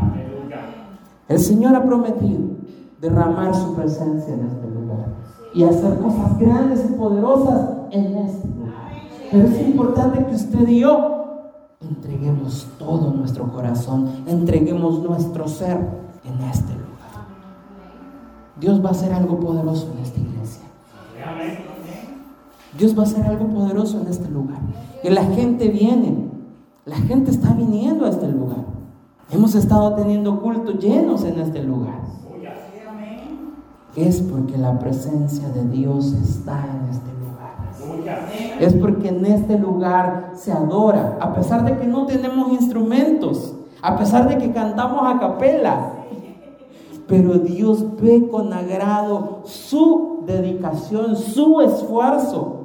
El 1.27 1.39
Señor 1.39 1.75
ha 1.75 1.83
prometido 1.83 2.41
derramar 3.01 3.53
su 3.55 3.75
presencia 3.75 4.33
en 4.33 4.47
este 4.47 4.67
lugar 4.67 5.07
y 5.53 5.63
hacer 5.63 5.97
cosas 5.99 6.37
grandes 6.37 6.85
y 6.89 6.93
poderosas 6.93 7.69
en 7.91 8.17
este 8.17 8.47
lugar. 8.47 8.91
Pero 9.31 9.47
es 9.47 9.61
importante 9.61 10.25
que 10.25 10.35
usted 10.35 10.67
y 10.67 10.79
yo 10.79 11.17
entreguemos 11.81 12.67
todo 12.79 13.11
nuestro 13.11 13.51
corazón, 13.51 14.09
entreguemos 14.25 14.99
nuestro 15.01 15.47
ser 15.47 15.77
en 16.23 16.41
este 16.49 16.73
lugar. 16.73 16.87
Dios 18.59 18.83
va 18.83 18.89
a 18.89 18.91
hacer 18.91 19.13
algo 19.13 19.39
poderoso 19.39 19.91
en 19.95 20.03
esta 20.03 20.19
iglesia. 20.19 20.63
Dios 22.77 22.97
va 22.97 23.03
a 23.03 23.05
hacer 23.05 23.25
algo 23.25 23.47
poderoso 23.47 23.99
en 24.01 24.07
este 24.07 24.29
lugar. 24.29 24.59
Y 25.03 25.09
la 25.09 25.23
gente 25.23 25.69
viene, 25.69 26.26
la 26.87 26.95
gente 26.95 27.29
está 27.29 27.53
viniendo 27.53 28.05
a 28.05 28.09
este 28.09 28.27
lugar. 28.27 28.65
Hemos 29.29 29.53
estado 29.53 29.93
teniendo 29.93 30.41
cultos 30.41 30.79
llenos 30.79 31.23
en 31.23 31.39
este 31.39 31.61
lugar 31.61 32.07
es 33.97 34.21
porque 34.21 34.57
la 34.57 34.77
presencia 34.77 35.49
de 35.49 35.65
Dios 35.69 36.13
está 36.13 36.63
en 36.65 36.89
este 36.91 37.09
lugar. 37.19 38.27
Es 38.59 38.73
porque 38.75 39.09
en 39.09 39.25
este 39.25 39.57
lugar 39.57 40.33
se 40.35 40.51
adora, 40.51 41.17
a 41.19 41.33
pesar 41.33 41.65
de 41.65 41.77
que 41.77 41.87
no 41.87 42.05
tenemos 42.05 42.51
instrumentos, 42.51 43.55
a 43.81 43.97
pesar 43.97 44.29
de 44.29 44.37
que 44.37 44.51
cantamos 44.51 45.01
a 45.03 45.19
capela. 45.19 45.93
Pero 47.07 47.39
Dios 47.39 47.83
ve 47.99 48.27
con 48.29 48.53
agrado 48.53 49.41
su 49.45 50.23
dedicación, 50.27 51.15
su 51.15 51.61
esfuerzo. 51.61 52.56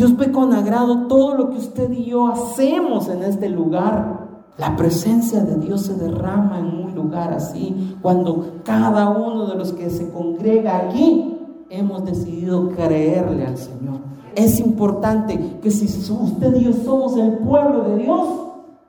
Dios 0.00 0.16
ve 0.16 0.32
con 0.32 0.54
agrado 0.54 1.08
todo 1.08 1.34
lo 1.34 1.50
que 1.50 1.58
usted 1.58 1.92
y 1.92 2.06
yo 2.06 2.28
hacemos 2.28 3.10
en 3.10 3.22
este 3.22 3.50
lugar. 3.50 4.28
La 4.56 4.74
presencia 4.74 5.40
de 5.44 5.56
Dios 5.56 5.82
se 5.82 5.94
derrama 5.94 6.58
en 6.58 6.68
un 6.68 6.94
lugar 6.94 7.34
así 7.34 7.98
cuando 8.00 8.62
cada 8.64 9.10
uno 9.10 9.44
de 9.48 9.56
los 9.56 9.74
que 9.74 9.90
se 9.90 10.08
congrega 10.08 10.78
aquí 10.78 11.36
hemos 11.68 12.02
decidido 12.06 12.70
creerle 12.70 13.44
al 13.44 13.58
Señor. 13.58 13.98
Es 14.34 14.58
importante 14.58 15.58
que 15.62 15.70
si 15.70 15.84
usted 16.10 16.54
y 16.56 16.64
yo 16.64 16.72
somos 16.72 17.18
el 17.18 17.32
pueblo 17.32 17.82
de 17.90 17.98
Dios, 17.98 18.26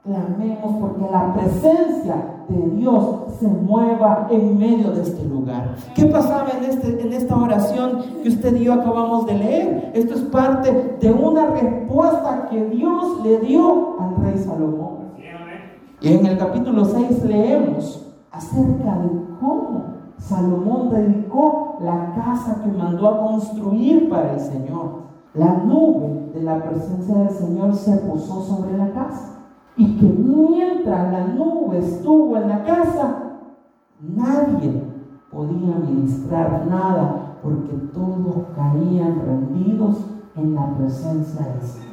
clamemos 0.04 0.76
porque 0.80 1.12
la 1.12 1.34
presencia 1.34 2.16
de 2.50 2.70
Dios 2.76 3.36
se 3.40 3.48
mueva 3.48 4.28
en 4.32 4.58
medio 4.58 4.92
de 4.92 5.04
este 5.04 5.24
lugar. 5.26 5.76
¿Qué 5.96 6.06
pasaba 6.08 6.50
en, 6.58 6.70
este, 6.70 7.02
en 7.02 7.14
esta 7.14 7.36
oración 7.36 8.04
que 8.24 8.30
usted 8.30 8.56
y 8.56 8.66
yo 8.66 8.74
acabamos 8.74 9.26
de 9.28 9.34
leer? 9.36 9.92
Esto 9.94 10.16
es 10.16 10.22
parte 10.22 10.98
de 11.00 11.12
una 11.14 11.48
respuesta 11.48 12.48
que 12.50 12.66
Dios 12.66 13.24
le 13.24 13.40
dio 13.42 14.00
al 14.00 14.16
rey 14.24 14.38
Salomón. 14.40 15.02
Y 16.02 16.14
en 16.14 16.26
el 16.26 16.38
capítulo 16.38 16.84
6 16.84 17.24
leemos 17.26 18.08
acerca 18.32 18.98
de 18.98 19.10
cómo 19.40 19.84
Salomón 20.18 20.90
dedicó 20.90 21.78
la 21.80 22.14
casa 22.16 22.60
que 22.64 22.72
mandó 22.72 23.08
a 23.08 23.22
construir 23.22 24.10
para 24.10 24.34
el 24.34 24.40
Señor. 24.40 25.02
La 25.36 25.54
nube 25.58 26.32
de 26.34 26.42
la 26.42 26.62
presencia 26.64 27.16
del 27.16 27.30
Señor 27.30 27.76
se 27.76 27.98
posó 27.98 28.42
sobre 28.42 28.78
la 28.78 28.92
casa. 28.94 29.31
Y 29.78 29.96
que 29.98 30.06
mientras 30.06 31.12
la 31.12 31.28
nube 31.28 31.80
estuvo 31.80 32.38
en 32.38 32.50
la 32.50 32.64
casa, 32.64 33.38
nadie 34.00 34.84
podía 35.32 35.76
ministrar 35.76 36.66
nada 36.70 37.38
porque 37.42 37.74
todos 37.94 38.48
caían 38.56 39.22
rendidos 39.26 40.06
en 40.36 40.56
la 40.56 40.76
presencia 40.78 41.46
del 41.46 41.62
Señor. 41.62 41.92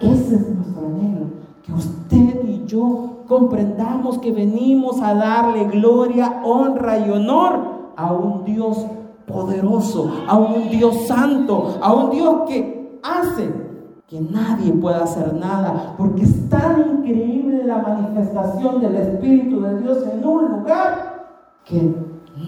Ese 0.00 0.36
es 0.36 0.54
nuestro 0.54 0.86
anhelo, 0.86 1.26
que 1.62 1.72
usted 1.72 2.44
y 2.44 2.64
yo 2.66 3.24
comprendamos 3.26 4.18
que 4.18 4.32
venimos 4.32 5.00
a 5.02 5.14
darle 5.14 5.64
gloria, 5.64 6.42
honra 6.44 6.98
y 6.98 7.10
honor 7.10 7.92
a 7.96 8.12
un 8.12 8.44
Dios 8.44 8.86
poderoso, 9.26 10.10
a 10.28 10.36
un 10.38 10.68
Dios 10.68 11.06
santo, 11.06 11.76
a 11.80 11.92
un 11.92 12.10
Dios 12.10 12.42
que 12.48 13.00
hace 13.02 13.65
que 14.08 14.20
nadie 14.20 14.72
pueda 14.72 15.02
hacer 15.02 15.34
nada, 15.34 15.94
porque 15.98 16.22
es 16.22 16.48
tan 16.48 16.98
increíble 16.98 17.64
la 17.64 17.78
manifestación 17.78 18.80
del 18.80 18.94
Espíritu 18.94 19.60
de 19.62 19.80
Dios 19.80 19.98
en 20.12 20.24
un 20.24 20.44
lugar 20.52 21.26
que 21.64 21.92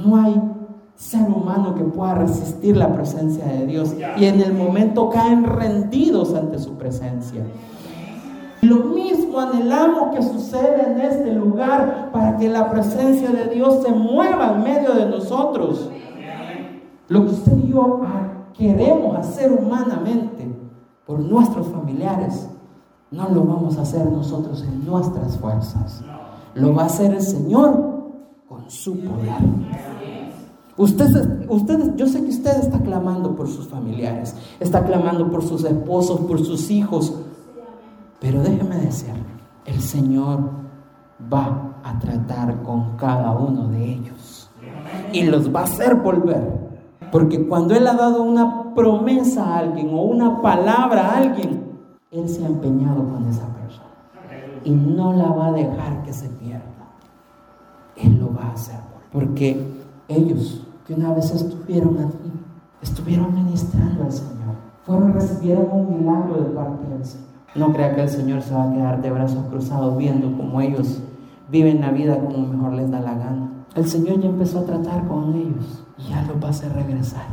no 0.05 0.17
hay 0.17 0.41
ser 0.95 1.23
humano 1.23 1.75
que 1.75 1.83
pueda 1.83 2.15
resistir 2.15 2.77
la 2.77 2.93
presencia 2.93 3.45
de 3.45 3.67
Dios 3.67 3.95
y 4.17 4.25
en 4.25 4.41
el 4.41 4.53
momento 4.53 5.11
caen 5.11 5.45
rendidos 5.45 6.33
ante 6.35 6.61
su 6.61 6.75
presencia. 6.75 7.45
Lo 8.63 8.77
mismo 8.77 9.41
anhelamos 9.41 10.15
que 10.15 10.23
suceda 10.23 10.93
en 10.93 11.01
este 11.01 11.33
lugar 11.33 12.11
para 12.13 12.37
que 12.37 12.49
la 12.49 12.71
presencia 12.71 13.31
de 13.31 13.55
Dios 13.55 13.83
se 13.83 13.91
mueva 13.91 14.55
en 14.55 14.63
medio 14.63 14.95
de 14.95 15.07
nosotros. 15.07 15.91
Lo 17.09 17.25
que 17.25 17.31
usted 17.31 17.57
y 17.57 17.71
yo 17.71 18.01
queremos 18.57 19.17
hacer 19.17 19.53
humanamente 19.53 20.38
por 21.09 21.21
nuestros 21.21 21.69
familiares, 21.69 22.47
no 23.11 23.31
lo 23.31 23.43
vamos 23.43 23.79
a 23.79 23.81
hacer 23.81 24.05
nosotros 24.13 24.63
en 24.63 24.85
nuestras 24.85 25.39
fuerzas. 25.39 26.03
Lo 26.55 26.75
va 26.75 26.83
a 26.83 26.87
hacer 26.87 27.15
el 27.15 27.23
Señor 27.23 28.13
con 28.47 28.71
su 28.71 29.01
poder. 29.01 29.41
Usted, 30.77 31.47
usted, 31.49 31.97
yo 31.97 32.07
sé 32.07 32.23
que 32.23 32.29
usted 32.29 32.61
está 32.61 32.79
clamando 32.81 33.35
por 33.35 33.49
sus 33.49 33.67
familiares, 33.69 34.37
está 34.61 34.85
clamando 34.85 35.31
por 35.31 35.43
sus 35.43 35.65
esposos, 35.65 36.21
por 36.21 36.45
sus 36.45 36.71
hijos, 36.71 37.15
Pero 38.21 38.43
déjeme 38.43 38.77
decir, 38.77 39.15
el 39.65 39.81
Señor 39.81 40.41
va 41.33 41.81
a 41.85 41.99
tratar 42.01 42.63
con 42.63 42.99
cada 42.99 43.33
uno 43.33 43.69
de 43.69 43.95
ellos 43.95 44.51
y 45.13 45.23
los 45.23 45.55
va 45.55 45.61
a 45.61 45.65
hacer 45.65 45.95
volver. 45.95 46.68
Porque 47.11 47.47
cuando 47.47 47.75
Él 47.75 47.87
ha 47.87 47.95
dado 47.95 48.23
una 48.23 48.75
promesa 48.75 49.45
a 49.45 49.59
alguien 49.59 49.91
o 49.93 50.03
una 50.03 50.43
palabra 50.43 51.11
a 51.11 51.19
alguien, 51.19 51.65
Él 52.11 52.29
se 52.29 52.45
ha 52.45 52.49
empeñado 52.49 53.09
con 53.09 53.27
esa 53.27 53.47
persona 53.47 53.89
y 54.65 54.71
no 54.71 55.13
la 55.15 55.29
va 55.29 55.47
a 55.47 55.53
dejar 55.53 56.03
que 56.03 56.13
se 56.13 56.29
pierda. 56.29 56.63
Él 57.97 58.19
lo 58.21 58.35
va 58.35 58.49
a 58.49 58.53
hacer. 58.53 58.81
Porque 59.13 59.61
ellos 60.09 60.67
que 60.87 60.95
una 60.95 61.13
vez 61.13 61.31
estuvieron 61.35 61.99
aquí, 61.99 62.33
estuvieron 62.83 63.35
ministrando 63.35 64.05
al 64.05 64.13
Señor, 64.13 64.57
fueron, 64.85 65.13
recibieron 65.13 65.69
un 65.71 65.99
milagro 65.99 66.37
de 66.37 66.51
parte 66.51 66.89
del 66.89 67.05
Señor. 67.05 67.29
No 67.55 67.73
crea 67.73 67.95
que 67.95 68.03
el 68.03 68.09
Señor 68.09 68.43
se 68.43 68.55
va 68.55 68.65
a 68.65 68.73
quedar 68.73 69.03
de 69.03 69.11
brazos 69.11 69.45
cruzados 69.51 69.97
viendo 69.97 70.35
cómo 70.37 70.61
ellos 70.61 71.01
viven 71.51 71.81
la 71.81 71.91
vida 71.91 72.19
como 72.19 72.47
mejor 72.47 72.73
les 72.75 72.91
da 72.91 73.01
la 73.01 73.15
gana. 73.15 73.58
El 73.79 73.87
Señor 73.87 74.21
ya 74.21 74.29
empezó 74.29 74.59
a 74.59 74.65
tratar 74.65 75.07
con 75.07 75.35
ellos 75.35 75.85
ya 76.09 76.23
los 76.23 76.43
va 76.43 76.49
a 76.49 76.51
hacer 76.51 76.73
regresar. 76.73 77.27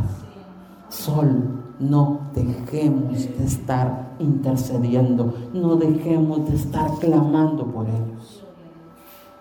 Solo 0.89 1.65
no 1.79 2.19
dejemos 2.33 3.11
de 3.11 3.43
estar 3.43 4.15
intercediendo, 4.19 5.33
no 5.53 5.75
dejemos 5.75 6.49
de 6.49 6.55
estar 6.55 6.91
clamando 6.99 7.65
por 7.65 7.87
ellos. 7.87 8.43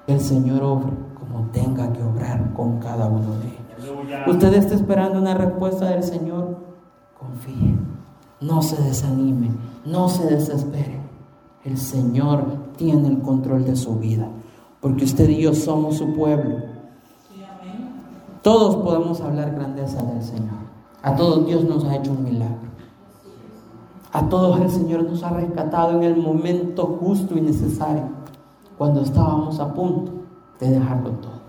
El 0.06 0.20
Señor 0.20 0.62
obra 0.62 0.90
como 1.18 1.46
tenga 1.50 1.92
que 1.92 2.02
obrar 2.02 2.52
con 2.54 2.78
cada 2.80 3.06
uno 3.06 3.34
de 3.37 3.49
ellos. 3.49 4.26
Usted 4.26 4.54
está 4.54 4.75
esperando 4.75 5.18
una 5.18 5.34
respuesta 5.34 5.87
del 5.90 6.02
Señor, 6.02 6.58
confíe, 7.18 7.76
no 8.40 8.62
se 8.62 8.82
desanime, 8.82 9.50
no 9.84 10.08
se 10.08 10.26
desespere. 10.26 11.00
El 11.64 11.78
Señor 11.78 12.44
tiene 12.76 13.08
el 13.08 13.20
control 13.20 13.64
de 13.64 13.76
su 13.76 13.99
vida, 13.99 14.28
porque 14.80 15.04
usted 15.04 15.28
y 15.30 15.42
yo 15.42 15.54
somos 15.54 15.96
su 15.96 16.14
pueblo. 16.14 16.74
Todos 18.44 18.76
podemos 18.76 19.22
hablar 19.22 19.54
grandeza 19.54 20.02
del 20.02 20.22
Señor. 20.22 20.58
A 21.02 21.16
todos 21.16 21.46
Dios 21.46 21.64
nos 21.64 21.82
ha 21.86 21.96
hecho 21.96 22.10
un 22.10 22.24
milagro. 22.24 22.68
A 24.12 24.28
todos 24.28 24.60
el 24.60 24.70
Señor 24.70 25.04
nos 25.04 25.22
ha 25.22 25.30
rescatado 25.30 25.92
en 25.96 26.02
el 26.02 26.16
momento 26.16 26.98
justo 27.00 27.38
y 27.38 27.40
necesario, 27.40 28.02
cuando 28.76 29.00
estábamos 29.00 29.58
a 29.60 29.72
punto 29.72 30.12
de 30.60 30.72
dejarlo 30.72 31.12
todo. 31.12 31.40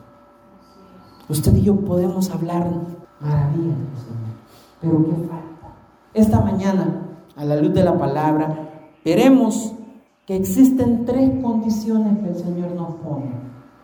Usted 1.28 1.58
y 1.58 1.64
yo 1.64 1.76
podemos 1.76 2.32
hablar 2.32 2.66
maravillas 3.20 3.78
del 3.78 3.98
Señor, 3.98 4.36
pero 4.80 5.06
¿qué 5.06 5.28
falta? 5.28 5.76
Esta 6.14 6.40
mañana, 6.40 7.10
a 7.36 7.44
la 7.44 7.58
luz 7.58 7.74
de 7.74 7.84
la 7.84 7.98
palabra, 7.98 8.70
veremos 9.04 9.74
que 10.26 10.38
existen 10.38 11.04
tres 11.04 11.44
condiciones 11.44 12.20
que 12.20 12.30
el 12.30 12.36
Señor 12.38 12.72
nos 12.72 12.96
pone 12.96 13.34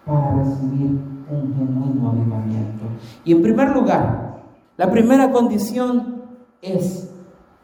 para 0.05 0.33
recibir 0.37 1.10
un 1.31 1.55
genuino 1.55 2.09
avivamiento. 2.09 2.85
Y 3.23 3.31
en 3.33 3.41
primer 3.41 3.69
lugar, 3.69 4.43
la 4.77 4.89
primera 4.89 5.31
condición 5.31 6.23
es 6.61 7.09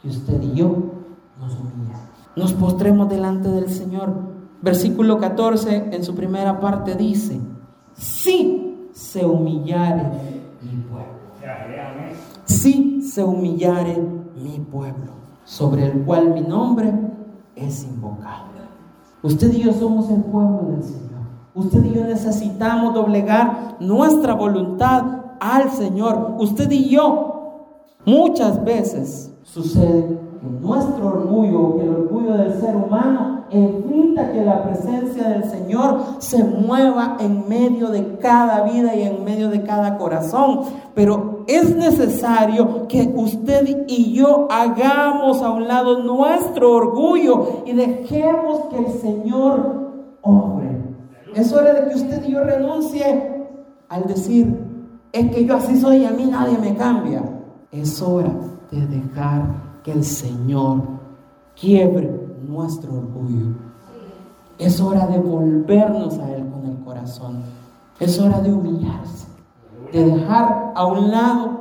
que 0.01 0.09
usted 0.09 0.41
y 0.41 0.53
yo 0.53 0.75
nos 1.39 1.53
humillemos. 1.59 1.99
Nos 2.35 2.53
postremos 2.53 3.09
delante 3.09 3.49
del 3.49 3.69
Señor. 3.69 4.37
Versículo 4.61 5.19
14 5.19 5.89
en 5.91 6.03
su 6.03 6.15
primera 6.15 6.59
parte 6.59 6.95
dice, 6.95 7.39
si 7.93 8.89
se 8.91 9.25
humillare 9.25 10.03
mi 10.61 10.81
pueblo. 10.83 11.17
Si 12.45 13.01
se 13.01 13.23
humillare 13.23 13.97
mi 14.35 14.59
pueblo, 14.59 15.11
sobre 15.43 15.85
el 15.85 16.03
cual 16.03 16.33
mi 16.33 16.41
nombre 16.41 16.93
es 17.55 17.83
invocado. 17.83 18.47
Usted 19.23 19.53
y 19.53 19.63
yo 19.63 19.73
somos 19.73 20.09
el 20.09 20.21
pueblo 20.23 20.69
del 20.71 20.83
Señor. 20.83 21.16
Usted 21.57 21.83
y 21.85 21.93
yo 21.95 22.03
necesitamos 22.03 22.93
doblegar 22.93 23.77
nuestra 23.79 24.35
voluntad 24.35 25.03
al 25.39 25.71
Señor. 25.71 26.35
Usted 26.37 26.69
y 26.69 26.89
yo, 26.89 27.65
muchas 28.05 28.63
veces 28.63 29.33
sucede 29.41 30.19
que 30.39 30.47
nuestro 30.61 31.07
orgullo, 31.07 31.77
que 31.77 31.83
el 31.83 31.89
orgullo 31.89 32.37
del 32.37 32.61
ser 32.61 32.75
humano, 32.75 33.45
evita 33.49 34.31
que 34.31 34.45
la 34.45 34.61
presencia 34.61 35.29
del 35.29 35.45
Señor 35.45 35.99
se 36.19 36.43
mueva 36.43 37.17
en 37.19 37.49
medio 37.49 37.87
de 37.87 38.19
cada 38.19 38.61
vida 38.61 38.95
y 38.95 39.01
en 39.01 39.23
medio 39.23 39.49
de 39.49 39.63
cada 39.63 39.97
corazón. 39.97 40.59
Pero 40.93 41.43
es 41.47 41.75
necesario 41.75 42.87
que 42.87 43.11
usted 43.15 43.85
y 43.87 44.13
yo 44.13 44.47
hagamos 44.51 45.41
a 45.41 45.49
un 45.49 45.67
lado 45.67 46.03
nuestro 46.03 46.71
orgullo 46.71 47.63
y 47.65 47.73
dejemos 47.73 48.65
que 48.69 48.77
el 48.77 48.91
Señor. 48.99 49.87
Es 51.37 51.53
hora 51.53 51.71
de 51.71 51.87
que 51.87 51.95
usted 51.97 52.25
y 52.25 52.31
yo 52.31 52.43
renuncie 52.43 53.47
al 53.89 54.07
decir, 54.07 54.59
es 55.11 55.31
que 55.31 55.45
yo 55.45 55.57
así 55.57 55.79
soy 55.79 55.97
y 55.97 56.05
a 56.05 56.09
mí 56.09 56.25
nadie 56.25 56.57
me 56.57 56.75
cambia. 56.75 57.21
Es 57.71 58.01
hora 58.01 58.33
de 58.71 58.87
dejar 58.87 59.43
que 59.83 59.91
el 59.91 60.03
Señor 60.03 60.81
quiebre 61.55 62.09
nuestro 62.41 62.91
orgullo. 62.91 63.53
Es 64.57 64.81
hora 64.81 65.05
de 65.05 65.19
volvernos 65.19 66.17
a 66.17 66.35
Él 66.35 66.49
con 66.49 66.65
el 66.65 66.83
corazón. 66.83 67.43
Es 67.99 68.19
hora 68.19 68.41
de 68.41 68.51
humillarse, 68.51 69.27
de 69.93 70.05
dejar 70.05 70.73
a 70.73 70.87
un 70.87 71.11
lado 71.11 71.51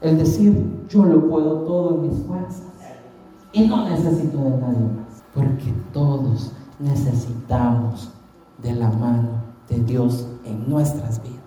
el 0.00 0.16
decir, 0.16 0.86
yo 0.88 1.04
lo 1.04 1.28
puedo 1.28 1.64
todo 1.64 1.96
en 1.96 2.08
mis 2.08 2.18
fuerzas 2.26 2.62
y 3.52 3.68
no 3.68 3.90
necesito 3.90 4.38
de 4.38 4.56
nadie 4.56 4.86
más, 4.96 5.22
porque 5.34 5.74
todos 5.92 6.50
necesitamos 6.78 8.10
de 8.58 8.72
la 8.72 8.90
mano 8.90 9.42
de 9.68 9.80
Dios 9.80 10.26
en 10.44 10.68
nuestras 10.68 11.22
vidas. 11.22 11.38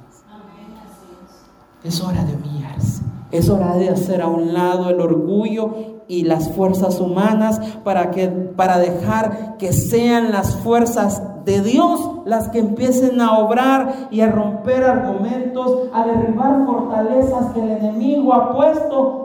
Es 1.83 2.01
hora 2.01 2.23
de 2.23 2.35
humillarse. 2.35 3.03
Es 3.31 3.49
hora 3.49 3.75
de 3.75 3.89
hacer 3.89 4.21
a 4.21 4.27
un 4.27 4.53
lado 4.53 4.89
el 4.89 4.99
orgullo 4.99 5.73
y 6.07 6.25
las 6.25 6.51
fuerzas 6.51 6.99
humanas 6.99 7.59
para, 7.83 8.11
que, 8.11 8.27
para 8.27 8.77
dejar 8.77 9.57
que 9.57 9.71
sean 9.71 10.31
las 10.31 10.55
fuerzas 10.57 11.23
de 11.45 11.61
Dios 11.61 11.99
las 12.25 12.49
que 12.49 12.59
empiecen 12.59 13.19
a 13.21 13.39
obrar 13.39 14.09
y 14.11 14.21
a 14.21 14.29
romper 14.29 14.83
argumentos, 14.83 15.89
a 15.93 16.05
derribar 16.05 16.65
fortalezas 16.65 17.53
que 17.53 17.61
el 17.63 17.71
enemigo 17.71 18.33
ha 18.33 18.53
puesto 18.53 19.20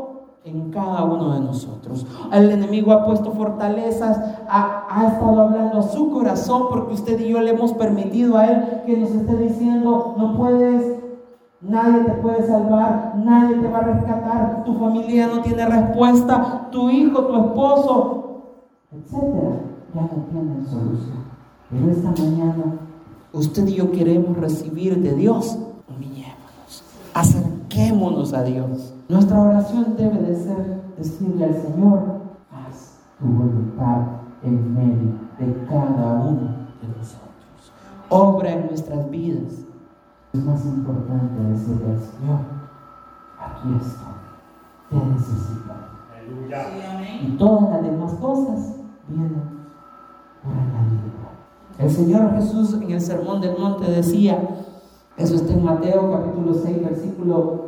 en 0.47 0.71
cada 0.71 1.05
uno 1.05 1.35
de 1.35 1.41
nosotros. 1.41 2.07
El 2.33 2.51
enemigo 2.51 2.93
ha 2.93 3.05
puesto 3.05 3.33
fortalezas, 3.33 4.19
ha, 4.49 4.87
ha, 4.89 5.09
estado 5.09 5.43
hablando 5.43 5.81
a 5.81 5.83
su 5.83 6.11
corazón 6.11 6.69
porque 6.71 6.95
usted 6.95 7.21
y 7.21 7.29
yo 7.29 7.41
le 7.41 7.51
hemos 7.51 7.73
permitido 7.75 8.39
a 8.39 8.47
él 8.47 8.83
que 8.87 8.97
nos 8.97 9.11
esté 9.11 9.37
diciendo, 9.37 10.15
no 10.17 10.37
puedes 10.37 10.97
Nadie 11.63 12.05
te 12.05 12.13
puede 12.13 12.47
salvar, 12.47 13.15
nadie 13.17 13.57
te 13.57 13.69
va 13.69 13.79
a 13.79 13.83
rescatar, 13.83 14.65
tu 14.65 14.75
familia 14.75 15.27
no 15.27 15.41
tiene 15.41 15.67
respuesta, 15.67 16.69
tu 16.71 16.91
hijo, 16.91 17.25
tu 17.25 17.35
esposo, 17.35 18.43
etcétera, 18.93 19.63
ya 19.95 20.03
no 20.03 20.25
tienen 20.31 20.67
solución. 20.67 21.25
Pero 21.71 21.91
esta 21.91 22.23
mañana 22.23 22.79
usted 23.33 23.67
y 23.67 23.75
yo 23.75 23.91
queremos 23.91 24.37
recibir 24.37 25.03
de 25.03 25.15
Dios, 25.15 25.59
humillémonos, 25.89 26.85
acerquémonos 27.15 28.33
a 28.35 28.43
Dios. 28.45 28.93
Nuestra 29.09 29.41
oración 29.41 29.95
debe 29.97 30.19
de 30.19 30.35
ser 30.35 30.83
decirle 30.99 31.45
al 31.45 31.55
Señor, 31.55 32.03
haz 32.51 32.99
tu 33.19 33.27
voluntad 33.27 34.03
en 34.43 34.75
medio 34.75 35.13
de 35.39 35.65
cada 35.69 36.15
uno 36.15 36.67
de 36.83 36.89
nosotros. 36.89 37.73
Obra 38.09 38.51
en 38.51 38.67
nuestras 38.67 39.09
vidas 39.09 39.65
es 40.33 40.45
más 40.45 40.65
importante 40.65 41.41
decirle 41.51 41.93
al 41.93 42.01
Señor, 42.01 42.39
aquí 43.39 43.69
estoy, 43.81 44.17
te 44.91 44.97
necesito. 44.97 45.73
Y 47.23 47.37
todas 47.37 47.71
las 47.71 47.83
demás 47.83 48.13
cosas 48.15 48.75
vienen 49.07 49.43
por 50.43 50.53
añadidura. 50.53 51.31
El 51.79 51.91
Señor 51.91 52.33
Jesús 52.35 52.75
en 52.75 52.91
el 52.91 53.01
Sermón 53.01 53.41
del 53.41 53.57
Monte 53.57 53.89
decía, 53.89 54.37
eso 55.17 55.37
está 55.37 55.53
en 55.53 55.65
Mateo 55.65 56.11
capítulo 56.11 56.55
6, 56.55 56.83
versículo 56.83 57.66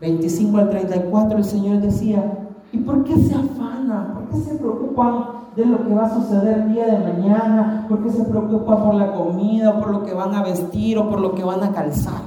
25 0.00 0.58
al 0.58 0.70
34, 0.70 1.38
el 1.38 1.44
Señor 1.44 1.80
decía, 1.80 2.38
¿y 2.72 2.78
por 2.78 3.04
qué 3.04 3.16
se 3.18 3.34
afana? 3.34 4.14
¿Por 4.14 4.28
qué 4.28 4.44
se 4.44 4.54
preocupan 4.56 5.36
de 5.56 5.64
lo 5.64 5.86
que 5.86 5.94
va 5.94 6.04
a 6.04 6.14
suceder 6.14 6.58
el 6.58 6.74
día 6.74 6.86
de 6.86 6.98
mañana, 6.98 7.86
porque 7.88 8.10
se 8.10 8.24
preocupa 8.24 8.84
por 8.84 8.94
la 8.94 9.14
comida, 9.14 9.80
por 9.80 9.90
lo 9.90 10.04
que 10.04 10.12
van 10.12 10.34
a 10.34 10.42
vestir 10.42 10.98
o 10.98 11.08
por 11.08 11.20
lo 11.20 11.34
que 11.34 11.42
van 11.42 11.62
a 11.62 11.72
calzar. 11.72 12.20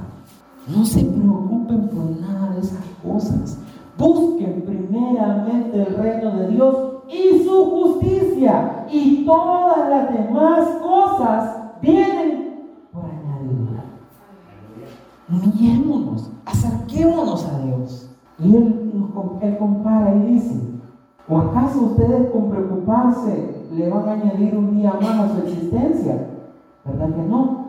No 0.66 0.84
se 0.84 1.04
preocupen 1.04 1.88
por 1.88 2.20
nada 2.20 2.52
de 2.54 2.60
esas 2.60 2.84
cosas. 3.06 3.58
Busquen 3.96 4.62
primeramente 4.62 5.80
el 5.80 5.94
reino 5.94 6.30
de 6.32 6.48
Dios 6.48 6.76
y 7.08 7.44
su 7.44 7.70
justicia 7.70 8.86
y 8.90 9.24
todas 9.24 9.88
las 9.88 10.12
demás 10.12 10.68
cosas 10.82 11.56
vienen 11.80 12.88
por 12.92 13.04
añadidura. 13.04 13.84
Humillémonos, 15.30 16.30
acerquémonos 16.44 17.44
a 17.46 17.58
Dios. 17.60 18.10
Y 18.38 18.56
él, 18.56 18.92
él 19.42 19.58
compara 19.58 20.14
y 20.14 20.32
dice, 20.32 20.70
¿O 21.30 21.38
acaso 21.38 21.82
ustedes 21.82 22.28
con 22.30 22.50
preocuparse 22.50 23.68
le 23.72 23.88
van 23.88 24.08
a 24.08 24.12
añadir 24.14 24.56
un 24.56 24.74
día 24.74 24.92
más 24.94 25.20
a 25.20 25.28
su 25.28 25.38
existencia? 25.42 26.28
¿Verdad 26.84 27.14
que 27.14 27.22
no? 27.22 27.66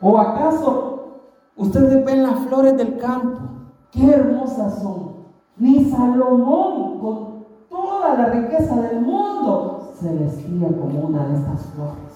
¿O 0.00 0.18
acaso 0.18 1.20
ustedes 1.56 2.02
ven 2.06 2.22
las 2.22 2.38
flores 2.46 2.78
del 2.78 2.96
campo? 2.96 3.38
¡Qué 3.90 4.10
hermosas 4.10 4.80
son! 4.80 5.10
Ni 5.58 5.84
Salomón, 5.90 7.00
con 7.00 7.44
toda 7.68 8.14
la 8.16 8.26
riqueza 8.30 8.80
del 8.80 9.02
mundo, 9.02 9.92
se 10.00 10.16
vestía 10.16 10.68
como 10.68 11.08
una 11.08 11.26
de 11.26 11.34
estas 11.34 11.66
flores. 11.74 12.09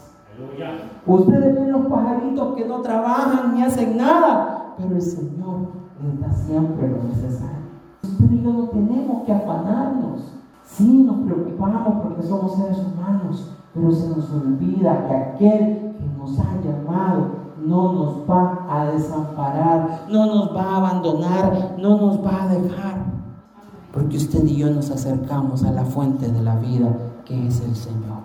Ustedes 1.06 1.54
ven 1.54 1.72
los 1.72 1.86
pajaritos 1.86 2.56
que 2.56 2.66
no 2.66 2.80
trabajan 2.80 3.54
ni 3.54 3.62
hacen 3.62 3.96
nada, 3.96 4.74
pero 4.76 4.96
el 4.96 5.02
Señor 5.02 5.68
les 6.02 6.20
da 6.20 6.32
siempre 6.32 6.88
lo 6.88 7.02
necesario. 7.04 7.64
Usted 8.02 8.30
y 8.30 8.42
yo 8.42 8.52
no 8.52 8.68
tenemos 8.68 9.24
que 9.24 9.32
afanarnos. 9.32 10.32
Sí, 10.64 11.04
nos 11.04 11.18
preocupamos 11.18 12.02
porque 12.02 12.22
somos 12.22 12.56
seres 12.56 12.78
humanos, 12.78 13.52
pero 13.74 13.92
se 13.92 14.08
nos 14.08 14.30
olvida 14.32 15.06
que 15.06 15.14
aquel 15.14 15.94
que 15.98 16.06
nos 16.18 16.38
ha 16.38 16.56
llamado 16.64 17.44
no 17.64 17.92
nos 17.92 18.28
va 18.28 18.66
a 18.68 18.86
desamparar, 18.86 20.06
no 20.10 20.26
nos 20.26 20.54
va 20.54 20.62
a 20.62 20.76
abandonar, 20.76 21.76
no 21.78 21.96
nos 21.98 22.24
va 22.24 22.44
a 22.44 22.48
dejar. 22.48 23.04
Porque 23.92 24.16
usted 24.16 24.44
y 24.44 24.56
yo 24.56 24.70
nos 24.70 24.90
acercamos 24.90 25.62
a 25.64 25.70
la 25.70 25.84
fuente 25.84 26.28
de 26.30 26.42
la 26.42 26.56
vida, 26.56 26.88
que 27.24 27.46
es 27.46 27.60
el 27.60 27.76
Señor. 27.76 28.23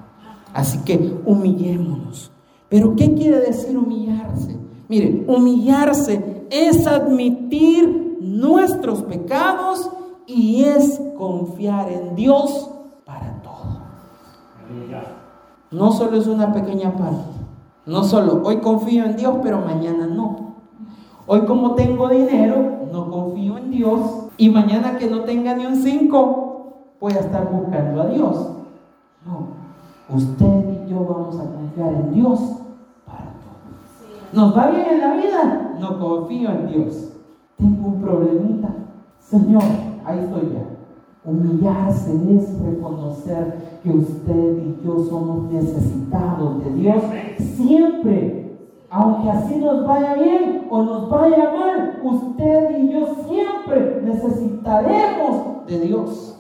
Así 0.53 0.79
que 0.79 1.21
humillémonos. 1.25 2.31
Pero 2.69 2.95
¿qué 2.95 3.13
quiere 3.13 3.39
decir 3.39 3.77
humillarse? 3.77 4.57
Mire, 4.87 5.25
humillarse 5.27 6.47
es 6.49 6.87
admitir 6.87 8.17
nuestros 8.21 9.03
pecados 9.03 9.89
y 10.25 10.63
es 10.63 10.99
confiar 11.17 11.91
en 11.91 12.15
Dios 12.15 12.71
para 13.05 13.41
todo. 13.41 13.79
No 15.71 15.91
solo 15.91 16.17
es 16.17 16.27
una 16.27 16.51
pequeña 16.53 16.95
parte. 16.95 17.39
No 17.85 18.03
solo 18.03 18.41
hoy 18.43 18.57
confío 18.57 19.05
en 19.05 19.15
Dios, 19.15 19.35
pero 19.41 19.61
mañana 19.61 20.05
no. 20.05 20.55
Hoy 21.25 21.41
como 21.41 21.75
tengo 21.75 22.07
dinero, 22.09 22.87
no 22.91 23.09
confío 23.09 23.57
en 23.57 23.71
Dios. 23.71 23.99
Y 24.37 24.49
mañana 24.49 24.97
que 24.97 25.07
no 25.07 25.21
tenga 25.21 25.55
ni 25.55 25.65
un 25.65 25.75
5, 25.75 26.95
voy 26.99 27.13
a 27.13 27.19
estar 27.19 27.51
buscando 27.51 28.01
a 28.01 28.07
Dios. 28.07 28.49
No. 29.25 29.68
Usted 30.11 30.85
y 30.85 30.89
yo 30.89 31.05
vamos 31.05 31.39
a 31.39 31.45
confiar 31.45 31.93
en 31.93 32.13
Dios 32.13 32.39
para 33.05 33.25
todo. 33.25 34.33
¿Nos 34.33 34.57
va 34.57 34.71
bien 34.71 34.85
en 34.89 34.99
la 34.99 35.13
vida? 35.13 35.75
No 35.79 35.99
confío 35.99 36.49
en 36.49 36.67
Dios. 36.67 37.13
Tengo 37.57 37.89
un 37.89 38.01
problemita. 38.01 38.69
Señor, 39.19 39.61
ahí 40.05 40.19
estoy 40.19 40.53
ya. 40.53 41.29
Humillarse 41.29 42.11
es 42.33 42.59
reconocer 42.59 43.79
que 43.83 43.91
usted 43.91 44.57
y 44.57 44.83
yo 44.83 44.97
somos 45.03 45.51
necesitados 45.51 46.63
de 46.63 46.73
Dios 46.73 47.03
siempre. 47.37 48.57
Aunque 48.89 49.29
así 49.29 49.57
nos 49.57 49.85
vaya 49.85 50.15
bien 50.15 50.67
o 50.71 50.81
nos 50.81 51.09
vaya 51.09 51.51
mal, 51.51 51.99
usted 52.03 52.79
y 52.79 52.91
yo 52.91 53.15
siempre 53.27 54.01
necesitaremos 54.03 55.67
de 55.67 55.79
Dios. 55.81 56.39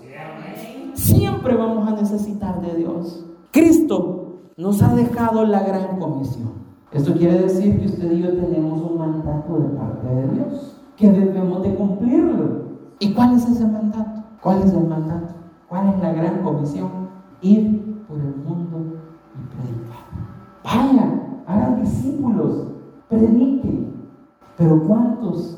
Siempre 0.93 1.55
vamos 1.55 1.87
a 1.87 1.91
necesitar 1.91 2.59
de 2.61 2.75
Dios. 2.75 3.28
Cristo 3.51 4.41
nos 4.57 4.81
ha 4.83 4.93
dejado 4.93 5.43
la 5.45 5.63
gran 5.63 5.99
comisión. 5.99 6.49
Esto 6.91 7.13
quiere 7.13 7.39
decir 7.41 7.79
que 7.79 7.87
usted 7.87 8.11
y 8.11 8.21
yo 8.21 8.29
tenemos 8.35 8.81
un 8.81 8.97
mandato 8.97 9.59
de 9.59 9.69
parte 9.69 10.07
de 10.07 10.27
Dios, 10.29 10.81
que 10.95 11.11
debemos 11.11 11.63
de 11.63 11.73
cumplirlo. 11.75 12.63
¿Y 12.99 13.13
cuál 13.13 13.35
es 13.35 13.47
ese 13.47 13.65
mandato? 13.65 14.21
¿Cuál 14.41 14.61
es 14.61 14.73
el 14.73 14.87
mandato? 14.87 15.33
¿Cuál 15.67 15.89
es 15.89 15.99
la 15.99 16.13
gran 16.13 16.43
comisión? 16.43 16.89
Ir 17.41 18.03
por 18.07 18.17
el 18.17 18.35
mundo 18.35 18.97
y 19.35 19.55
predicar. 19.55 20.05
Vayan, 20.63 21.43
hagan 21.47 21.81
discípulos, 21.81 22.67
prediquen. 23.07 23.93
Pero 24.57 24.83
¿cuántos 24.83 25.57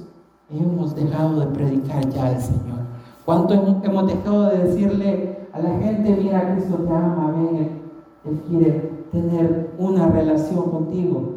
hemos 0.50 0.96
dejado 0.96 1.40
de 1.40 1.48
predicar 1.48 2.08
ya 2.10 2.28
al 2.28 2.40
Señor? 2.40 2.80
¿Cuántos 3.26 3.58
hemos 3.84 4.08
dejado 4.08 4.50
de 4.50 4.58
decirle 4.60 5.48
a 5.54 5.60
la 5.60 5.70
gente, 5.80 6.18
mira, 6.22 6.54
Cristo 6.54 6.76
te 6.76 6.94
ama, 6.94 7.32
ven, 7.32 7.81
él, 8.26 8.42
quiere 8.48 9.08
tener 9.12 9.76
una 9.78 10.08
relación 10.08 10.70
contigo? 10.70 11.36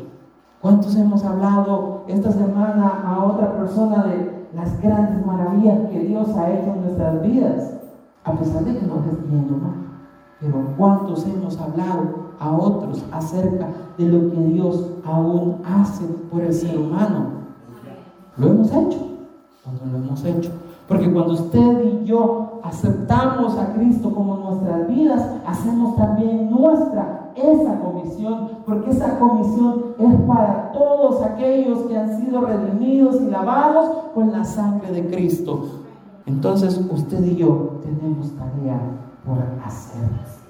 ¿Cuántos 0.60 0.96
hemos 0.96 1.24
hablado 1.24 2.04
esta 2.08 2.30
semana 2.30 3.02
a 3.04 3.24
otra 3.24 3.56
persona 3.56 4.04
de 4.04 4.34
las 4.54 4.80
grandes 4.80 5.24
maravillas 5.26 5.90
que 5.90 6.00
Dios 6.00 6.28
ha 6.36 6.52
hecho 6.52 6.72
en 6.74 6.82
nuestras 6.82 7.22
vidas, 7.22 7.74
a 8.24 8.32
pesar 8.32 8.64
de 8.64 8.78
que 8.78 8.86
nos 8.86 9.04
esté 9.06 9.26
yendo 9.28 9.56
mal. 9.56 9.74
Pero 10.40 10.74
¿cuántos 10.76 11.26
hemos 11.26 11.58
hablado 11.60 12.34
a 12.38 12.52
otros 12.52 13.04
acerca 13.12 13.68
de 13.98 14.06
lo 14.06 14.30
que 14.30 14.40
Dios 14.52 14.90
aún 15.04 15.60
hace 15.64 16.04
por 16.30 16.42
el 16.42 16.52
ser 16.52 16.78
humano? 16.78 17.44
Lo 18.36 18.48
hemos 18.48 18.68
hecho, 18.68 18.98
cuando 19.62 19.86
lo 19.86 20.04
hemos 20.04 20.24
hecho. 20.24 20.50
Porque 20.86 21.10
cuando 21.10 21.32
usted 21.32 21.84
y 21.84 22.04
yo 22.04 22.60
aceptamos 22.62 23.56
a 23.58 23.72
Cristo 23.72 24.14
como 24.14 24.36
nuestras 24.36 24.86
vidas, 24.88 25.30
hacemos 25.46 25.96
también 25.96 26.50
nuestra 26.50 27.32
esa 27.34 27.80
comisión, 27.80 28.50
porque 28.64 28.90
esa 28.90 29.18
comisión 29.18 29.94
es 29.98 30.20
para 30.26 30.72
todos 30.72 31.22
aquellos 31.22 31.80
que 31.80 31.96
han 31.96 32.20
sido 32.20 32.42
redimidos 32.42 33.20
y 33.20 33.30
lavados 33.30 33.88
con 34.14 34.30
la 34.30 34.44
sangre 34.44 34.92
de 34.92 35.06
Cristo. 35.08 35.64
Entonces 36.26 36.80
usted 36.92 37.24
y 37.24 37.36
yo 37.36 37.80
tenemos 37.82 38.30
tarea 38.32 38.78
por 39.26 39.38
hacer. 39.64 40.02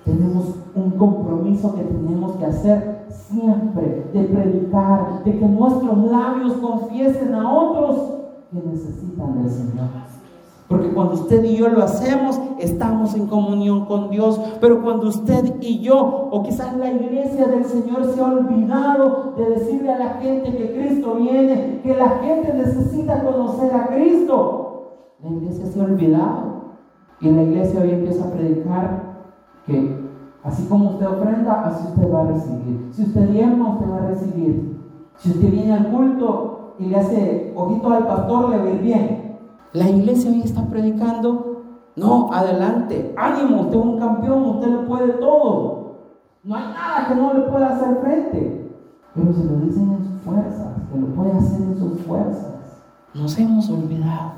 Tenemos 0.05 0.57
un 0.75 0.91
compromiso 0.93 1.75
que 1.75 1.83
tenemos 1.83 2.33
que 2.33 2.45
hacer 2.45 3.07
siempre, 3.09 4.11
de 4.13 4.25
predicar, 4.25 5.25
de 5.25 5.39
que 5.39 5.47
nuestros 5.47 5.97
labios 6.11 6.53
confiesen 6.55 7.35
a 7.35 7.51
otros 7.51 7.97
que 8.51 8.69
necesitan 8.69 9.43
del 9.43 9.51
Señor. 9.51 9.89
Porque 10.69 10.89
cuando 10.93 11.15
usted 11.15 11.45
y 11.45 11.57
yo 11.57 11.69
lo 11.69 11.83
hacemos, 11.83 12.41
estamos 12.59 13.15
en 13.15 13.27
comunión 13.27 13.85
con 13.85 14.11
Dios. 14.11 14.41
Pero 14.61 14.83
cuando 14.83 15.09
usted 15.09 15.57
y 15.61 15.81
yo, 15.81 16.29
o 16.31 16.43
quizás 16.43 16.77
la 16.77 16.91
iglesia 16.91 17.47
del 17.47 17.65
Señor 17.65 18.07
se 18.07 18.21
ha 18.21 18.25
olvidado 18.25 19.35
de 19.37 19.51
decirle 19.51 19.93
a 19.93 19.99
la 19.99 20.09
gente 20.15 20.57
que 20.57 20.73
Cristo 20.73 21.17
viene, 21.17 21.81
que 21.83 21.95
la 21.95 22.09
gente 22.21 22.55
necesita 22.55 23.23
conocer 23.23 23.75
a 23.75 23.89
Cristo, 23.89 25.11
la 25.23 25.31
iglesia 25.31 25.67
se 25.67 25.81
ha 25.81 25.85
olvidado. 25.85 26.55
Y 27.21 27.31
la 27.31 27.43
iglesia 27.43 27.81
hoy 27.81 27.91
empieza 27.91 28.27
a 28.27 28.33
predicar 28.33 29.15
que 29.67 30.05
así 30.43 30.67
como 30.67 30.91
usted 30.91 31.07
ofrenda, 31.07 31.63
así 31.67 31.87
usted 31.89 32.13
va 32.13 32.23
a 32.23 32.27
recibir. 32.27 32.89
Si 32.91 33.03
usted 33.03 33.29
diezma, 33.29 33.75
usted 33.75 33.91
va 33.91 33.97
a 33.99 34.07
recibir. 34.09 34.79
Si 35.17 35.31
usted 35.31 35.51
viene 35.51 35.75
al 35.75 35.89
culto 35.89 36.75
y 36.79 36.87
le 36.87 36.97
hace 36.97 37.53
ojito 37.55 37.91
al 37.91 38.07
pastor, 38.07 38.51
le 38.51 38.59
va 38.59 38.65
a 38.65 38.71
ir 38.71 38.81
bien. 38.81 39.24
La 39.75 39.91
iglesia 39.91 40.31
hoy 40.31 40.43
está 40.43 40.65
predicando, 40.67 41.65
no, 41.97 42.33
adelante, 42.33 43.13
ánimo, 43.17 43.63
usted 43.63 43.77
es 43.77 43.85
un 43.85 43.99
campeón, 43.99 44.43
usted 44.45 44.69
lo 44.69 44.87
puede 44.87 45.15
todo. 45.15 45.97
No 46.45 46.55
hay 46.55 46.63
nada 46.63 47.09
que 47.09 47.15
no 47.17 47.35
le 47.35 47.41
pueda 47.41 47.75
hacer 47.75 47.97
frente. 48.01 48.71
Pero 49.17 49.33
se 49.33 49.43
lo 49.43 49.57
dicen 49.57 49.91
en 49.91 50.05
sus 50.05 50.23
fuerzas, 50.25 50.69
que 50.93 51.01
lo 51.01 51.09
puede 51.09 51.33
hacer 51.33 51.61
en 51.61 51.77
sus 51.77 52.01
fuerzas. 52.03 52.55
Nos 53.15 53.37
hemos 53.37 53.69
olvidado 53.69 54.35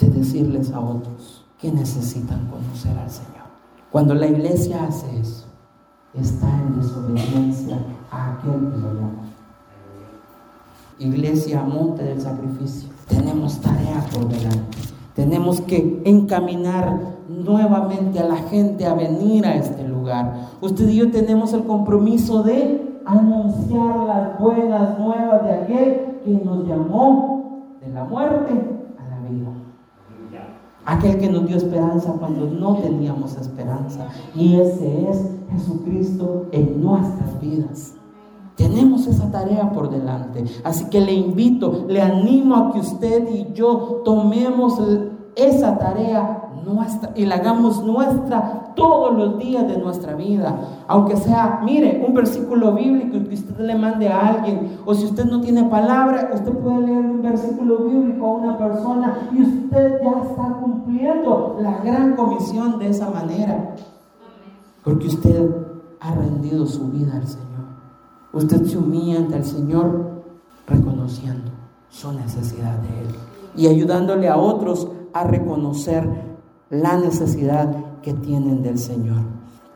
de 0.00 0.10
decirles 0.10 0.72
a 0.72 0.80
otros 0.80 1.46
que 1.60 1.70
necesitan 1.70 2.48
conocer 2.48 2.98
al 2.98 3.08
Señor. 3.08 3.46
Cuando 3.92 4.14
la 4.14 4.26
iglesia 4.26 4.84
hace 4.84 5.20
eso, 5.20 5.46
está 6.12 6.48
en 6.58 6.80
desobediencia 6.80 7.78
a 8.10 8.32
aquel 8.32 8.68
que 8.72 8.78
lo 8.78 8.94
llama. 8.94 9.26
Iglesia, 10.98 11.62
monte 11.62 12.02
del 12.02 12.20
sacrificio 12.20 12.96
tenemos 13.36 13.60
tarea 13.60 14.02
por 14.14 14.28
delante. 14.28 14.78
Tenemos 15.14 15.60
que 15.60 16.02
encaminar 16.04 16.98
nuevamente 17.28 18.18
a 18.18 18.26
la 18.26 18.36
gente 18.36 18.86
a 18.86 18.94
venir 18.94 19.44
a 19.46 19.56
este 19.56 19.86
lugar. 19.86 20.48
Usted 20.62 20.88
y 20.88 20.96
yo 20.96 21.10
tenemos 21.10 21.52
el 21.52 21.64
compromiso 21.64 22.42
de 22.42 23.00
anunciar 23.04 23.96
las 24.06 24.38
buenas 24.38 24.98
nuevas 24.98 25.44
de 25.44 25.52
aquel 25.52 26.20
que 26.24 26.30
nos 26.44 26.66
llamó 26.66 27.76
de 27.80 27.92
la 27.92 28.04
muerte 28.04 28.52
a 28.98 29.08
la 29.08 29.28
vida. 29.28 29.50
Aquel 30.86 31.18
que 31.18 31.28
nos 31.28 31.46
dio 31.46 31.58
esperanza 31.58 32.14
cuando 32.18 32.46
no 32.46 32.76
teníamos 32.76 33.36
esperanza. 33.36 34.06
Y 34.34 34.60
ese 34.60 35.10
es 35.10 35.30
Jesucristo 35.52 36.46
en 36.52 36.82
nuestras 36.82 37.38
vidas. 37.40 37.94
Tenemos 38.68 39.06
esa 39.06 39.30
tarea 39.30 39.70
por 39.70 39.90
delante. 39.90 40.44
Así 40.64 40.86
que 40.90 41.00
le 41.00 41.12
invito, 41.12 41.84
le 41.88 42.02
animo 42.02 42.56
a 42.56 42.72
que 42.72 42.80
usted 42.80 43.28
y 43.30 43.52
yo 43.52 44.02
tomemos 44.04 44.80
esa 45.36 45.78
tarea 45.78 46.46
nuestra 46.66 47.12
y 47.14 47.24
la 47.26 47.36
hagamos 47.36 47.84
nuestra 47.84 48.72
todos 48.74 49.16
los 49.16 49.38
días 49.38 49.68
de 49.68 49.78
nuestra 49.78 50.14
vida. 50.14 50.58
Aunque 50.88 51.16
sea, 51.16 51.60
mire, 51.64 52.04
un 52.06 52.12
versículo 52.12 52.74
bíblico 52.74 53.28
que 53.28 53.34
usted 53.34 53.58
le 53.60 53.76
mande 53.76 54.08
a 54.08 54.26
alguien, 54.26 54.78
o 54.84 54.94
si 54.94 55.04
usted 55.06 55.24
no 55.26 55.40
tiene 55.40 55.64
palabra, 55.64 56.30
usted 56.34 56.52
puede 56.52 56.86
leer 56.88 56.98
un 56.98 57.22
versículo 57.22 57.84
bíblico 57.84 58.26
a 58.26 58.32
una 58.32 58.58
persona 58.58 59.30
y 59.32 59.42
usted 59.42 60.00
ya 60.02 60.22
está 60.28 60.56
cumpliendo 60.60 61.56
la 61.60 61.78
gran 61.78 62.16
comisión 62.16 62.78
de 62.78 62.88
esa 62.88 63.10
manera. 63.10 63.76
Porque 64.82 65.06
usted 65.06 65.50
ha 66.00 66.14
rendido 66.14 66.66
su 66.66 66.88
vida 66.88 67.14
al 67.14 67.26
Señor. 67.26 67.45
Usted 68.36 68.66
se 68.66 68.76
humilla 68.76 69.16
ante 69.16 69.38
el 69.38 69.46
Señor 69.46 70.22
reconociendo 70.66 71.50
su 71.88 72.12
necesidad 72.12 72.76
de 72.80 72.88
Él 72.88 73.14
y 73.56 73.66
ayudándole 73.66 74.28
a 74.28 74.36
otros 74.36 74.88
a 75.14 75.24
reconocer 75.24 76.06
la 76.68 76.98
necesidad 76.98 77.74
que 78.02 78.12
tienen 78.12 78.62
del 78.62 78.78
Señor. 78.78 79.22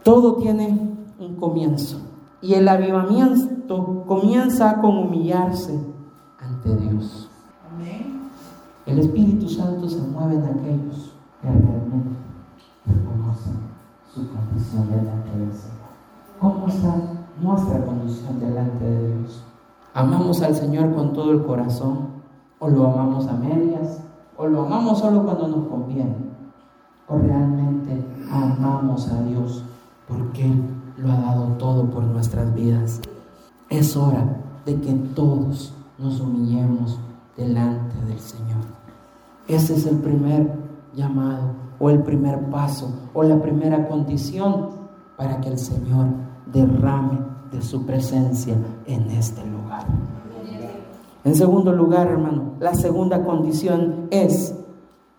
Todo 0.03 0.35
tiene 0.35 0.79
un 1.19 1.37
comienzo 1.37 2.03
y 2.43 2.53
el 2.53 2.69
avivamiento 2.69 4.05
comienza 4.07 4.79
con 4.83 4.99
humillarse 4.99 5.81
ante 6.39 6.77
Dios. 6.77 7.31
El 8.85 8.99
Espíritu 8.99 9.49
Santo 9.49 9.89
se 9.89 10.03
mueve 10.03 10.35
en 10.35 10.45
aquellos 10.45 11.15
que 11.41 11.49
realmente 11.49 12.11
reconocen 12.85 13.57
su 14.13 14.29
condición 14.29 14.87
delante 14.91 15.31
del 15.31 15.51
Señor. 15.51 15.81
¿Cómo 16.39 16.67
está 16.69 17.20
nuestra 17.41 17.85
condición 17.85 18.41
delante 18.41 18.85
de 18.85 19.17
Dios? 19.17 19.45
¿Amamos 19.95 20.43
al 20.43 20.55
Señor 20.55 20.95
con 20.95 21.13
todo 21.13 21.33
el 21.33 21.43
corazón? 21.45 22.09
¿O 22.59 22.69
lo 22.69 22.87
amamos 22.87 23.27
a 23.27 23.33
medias? 23.33 24.01
¿O 24.37 24.47
lo 24.47 24.63
amamos 24.63 24.99
solo 24.99 25.25
cuando 25.25 25.49
nos 25.49 25.69
conviene? 25.69 26.17
¿O 27.09 27.19
realmente 27.19 28.05
amamos 28.31 29.09
a 29.09 29.23
Dios 29.23 29.65
porque 30.07 30.45
Él 30.45 30.63
lo 30.97 31.11
ha 31.11 31.17
dado 31.17 31.47
todo 31.59 31.91
por 31.91 32.05
nuestras 32.05 32.55
vidas? 32.55 33.01
Es 33.69 33.97
hora 33.97 34.25
de 34.65 34.81
que 34.81 34.93
todos 35.15 35.75
nos 35.99 36.21
humillemos 36.21 36.99
delante 37.37 37.97
del 38.07 38.19
Señor. 38.19 38.65
Ese 39.49 39.75
es 39.75 39.87
el 39.87 39.99
primer 39.99 40.55
llamado 40.95 41.55
o 41.79 41.91
el 41.91 42.03
primer 42.03 42.51
paso 42.51 42.93
o 43.15 43.23
la 43.23 43.41
primera 43.41 43.89
condición 43.89 44.71
para 45.17 45.41
que 45.41 45.49
el 45.49 45.59
Señor 45.59 46.07
derrame 46.53 47.19
de 47.51 47.63
su 47.63 47.85
presencia 47.85 48.57
en 48.87 49.11
este 49.11 49.45
lugar. 49.47 49.85
En 51.25 51.35
segundo 51.35 51.73
lugar, 51.73 52.09
hermano, 52.09 52.55
la 52.61 52.75
segunda 52.75 53.23
condición 53.25 54.09
es 54.11 54.55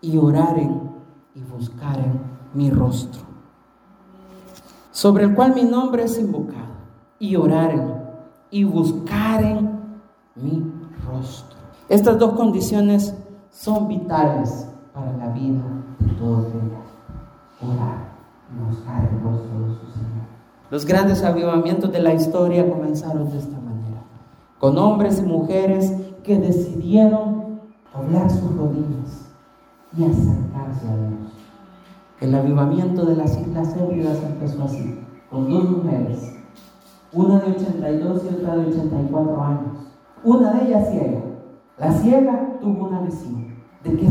y 0.00 0.16
oraren 0.16 0.90
y 1.34 1.42
buscaren 1.42 2.20
mi 2.54 2.70
rostro, 2.70 3.22
sobre 4.90 5.24
el 5.24 5.34
cual 5.34 5.54
mi 5.54 5.62
nombre 5.62 6.04
es 6.04 6.18
invocado, 6.18 6.72
y 7.18 7.36
oraren 7.36 7.94
y 8.50 8.64
buscaren 8.64 9.78
mi 10.34 10.62
rostro. 11.06 11.58
Estas 11.88 12.18
dos 12.18 12.32
condiciones 12.32 13.14
son 13.50 13.86
vitales 13.86 14.66
para 14.92 15.16
la 15.16 15.28
vida 15.28 15.62
de 15.98 16.12
todos 16.14 16.46
ellos. 16.48 16.82
Orar 17.60 18.12
y 18.50 18.64
buscar 18.64 19.04
el 19.04 19.20
rostro 19.22 19.60
de 19.60 19.74
su 19.74 19.86
Señor. 19.92 20.31
Los 20.72 20.86
grandes 20.86 21.22
avivamientos 21.22 21.92
de 21.92 22.00
la 22.00 22.14
historia 22.14 22.66
comenzaron 22.66 23.30
de 23.30 23.36
esta 23.36 23.60
manera, 23.60 24.04
con 24.58 24.78
hombres 24.78 25.18
y 25.18 25.22
mujeres 25.22 25.92
que 26.24 26.38
decidieron 26.38 27.60
doblar 27.92 28.30
sus 28.30 28.56
rodillas 28.56 29.28
y 29.94 30.04
acercarse 30.04 30.88
a 30.88 30.96
Dios. 30.96 31.32
El 32.22 32.34
avivamiento 32.34 33.04
de 33.04 33.16
las 33.16 33.38
Islas 33.38 33.76
Hébridas 33.76 34.16
empezó 34.24 34.64
así, 34.64 34.98
con 35.30 35.50
dos 35.50 35.68
mujeres, 35.68 36.36
una 37.12 37.40
de 37.40 37.50
82 37.50 38.22
y 38.24 38.34
otra 38.34 38.56
de 38.56 38.66
84 38.68 39.42
años. 39.42 39.76
Una 40.24 40.54
de 40.54 40.68
ellas 40.68 40.88
ciega. 40.90 41.20
La 41.76 41.92
ciega 41.92 42.58
tuvo 42.62 42.86
una 42.86 43.02
visión 43.02 43.51
de 43.84 43.96
que 43.96 44.08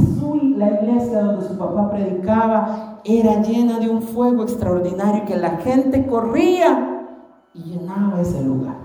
la 0.62 0.70
iglesia 0.70 1.24
donde 1.24 1.48
su 1.48 1.58
papá 1.58 1.90
predicaba 1.90 3.00
era 3.04 3.42
llena 3.42 3.80
de 3.80 3.90
un 3.90 4.02
fuego 4.02 4.44
extraordinario, 4.44 5.26
que 5.26 5.36
la 5.36 5.58
gente 5.58 6.06
corría 6.06 7.08
y 7.54 7.64
llenaba 7.64 8.22
ese 8.22 8.44
lugar. 8.44 8.76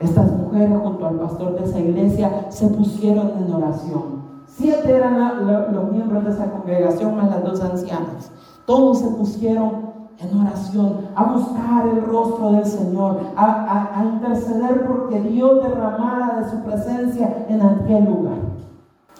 Estas 0.00 0.32
mujeres 0.32 0.78
junto 0.82 1.06
al 1.06 1.16
pastor 1.16 1.58
de 1.58 1.64
esa 1.64 1.78
iglesia 1.78 2.46
se 2.48 2.66
pusieron 2.68 3.30
en 3.38 3.52
oración. 3.52 4.22
Siete 4.46 4.90
eran 4.90 5.72
los 5.72 5.92
miembros 5.92 6.24
de 6.24 6.30
esa 6.30 6.50
congregación 6.50 7.14
más 7.16 7.30
las 7.30 7.44
dos 7.44 7.60
ancianas. 7.60 8.32
Todos 8.66 9.00
se 9.00 9.08
pusieron 9.08 9.92
en 10.18 10.40
oración, 10.40 11.08
a 11.14 11.24
buscar 11.32 11.88
el 11.88 12.02
rostro 12.04 12.52
del 12.52 12.64
Señor, 12.64 13.20
a, 13.36 14.00
a 14.00 14.04
interceder 14.04 14.86
porque 14.86 15.20
Dios 15.20 15.62
derramara 15.62 16.40
de 16.40 16.50
su 16.50 16.62
presencia 16.62 17.46
en 17.48 17.60
aquel 17.60 18.04
lugar 18.04 18.51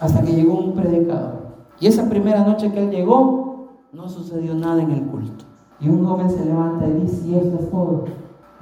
hasta 0.02 0.20
que 0.22 0.32
llegó 0.32 0.58
un 0.58 0.72
predicador. 0.74 1.42
Y 1.78 1.86
esa 1.86 2.08
primera 2.08 2.44
noche 2.44 2.72
que 2.72 2.82
él 2.82 2.90
llegó, 2.90 3.68
no 3.92 4.08
sucedió 4.08 4.52
nada 4.52 4.82
en 4.82 4.90
el 4.90 5.02
culto. 5.06 5.44
Y 5.78 5.88
un 5.88 6.04
joven 6.04 6.28
se 6.28 6.44
levanta 6.44 6.86
y 6.88 7.02
dice, 7.02 7.28
y 7.28 7.34
esto 7.36 7.58
es 7.60 7.70
todo. 7.70 8.04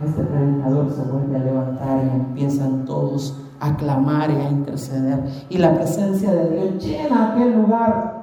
Este 0.04 0.22
predicador 0.22 0.90
se 0.90 1.02
vuelve 1.10 1.36
a 1.36 1.44
levantar 1.44 2.04
y 2.04 2.16
empiezan 2.16 2.84
todos 2.84 3.38
a 3.58 3.74
clamar 3.76 4.30
y 4.30 4.34
a 4.34 4.50
interceder. 4.50 5.24
Y 5.48 5.56
la 5.56 5.74
presencia 5.74 6.30
de 6.30 6.50
Dios 6.50 6.84
llena 6.84 7.32
aquel 7.32 7.54
lugar. 7.54 8.20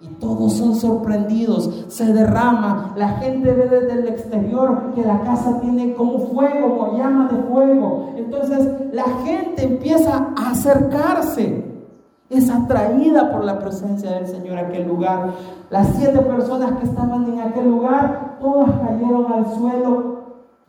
Y 0.00 0.08
todos 0.20 0.52
son 0.52 0.76
sorprendidos, 0.76 1.86
se 1.88 2.12
derrama, 2.12 2.92
la 2.96 3.08
gente 3.18 3.52
ve 3.52 3.68
desde 3.68 4.00
el 4.00 4.06
exterior 4.06 4.92
que 4.94 5.02
la 5.02 5.22
casa 5.22 5.58
tiene 5.60 5.92
como 5.94 6.20
fuego, 6.20 6.78
como 6.78 6.96
llama 6.96 7.28
de 7.28 7.42
fuego. 7.42 8.12
Entonces 8.16 8.92
la 8.92 9.02
gente 9.24 9.64
empieza 9.64 10.28
a 10.36 10.50
acercarse 10.50 11.67
es 12.30 12.50
atraída 12.50 13.32
por 13.32 13.44
la 13.44 13.58
presencia 13.58 14.10
del 14.12 14.26
Señor 14.26 14.58
a 14.58 14.62
aquel 14.62 14.86
lugar. 14.86 15.32
Las 15.70 15.88
siete 15.96 16.18
personas 16.20 16.72
que 16.78 16.86
estaban 16.86 17.24
en 17.32 17.40
aquel 17.40 17.68
lugar, 17.68 18.36
todas 18.40 18.70
cayeron 18.80 19.32
al 19.32 19.46
suelo 19.54 20.18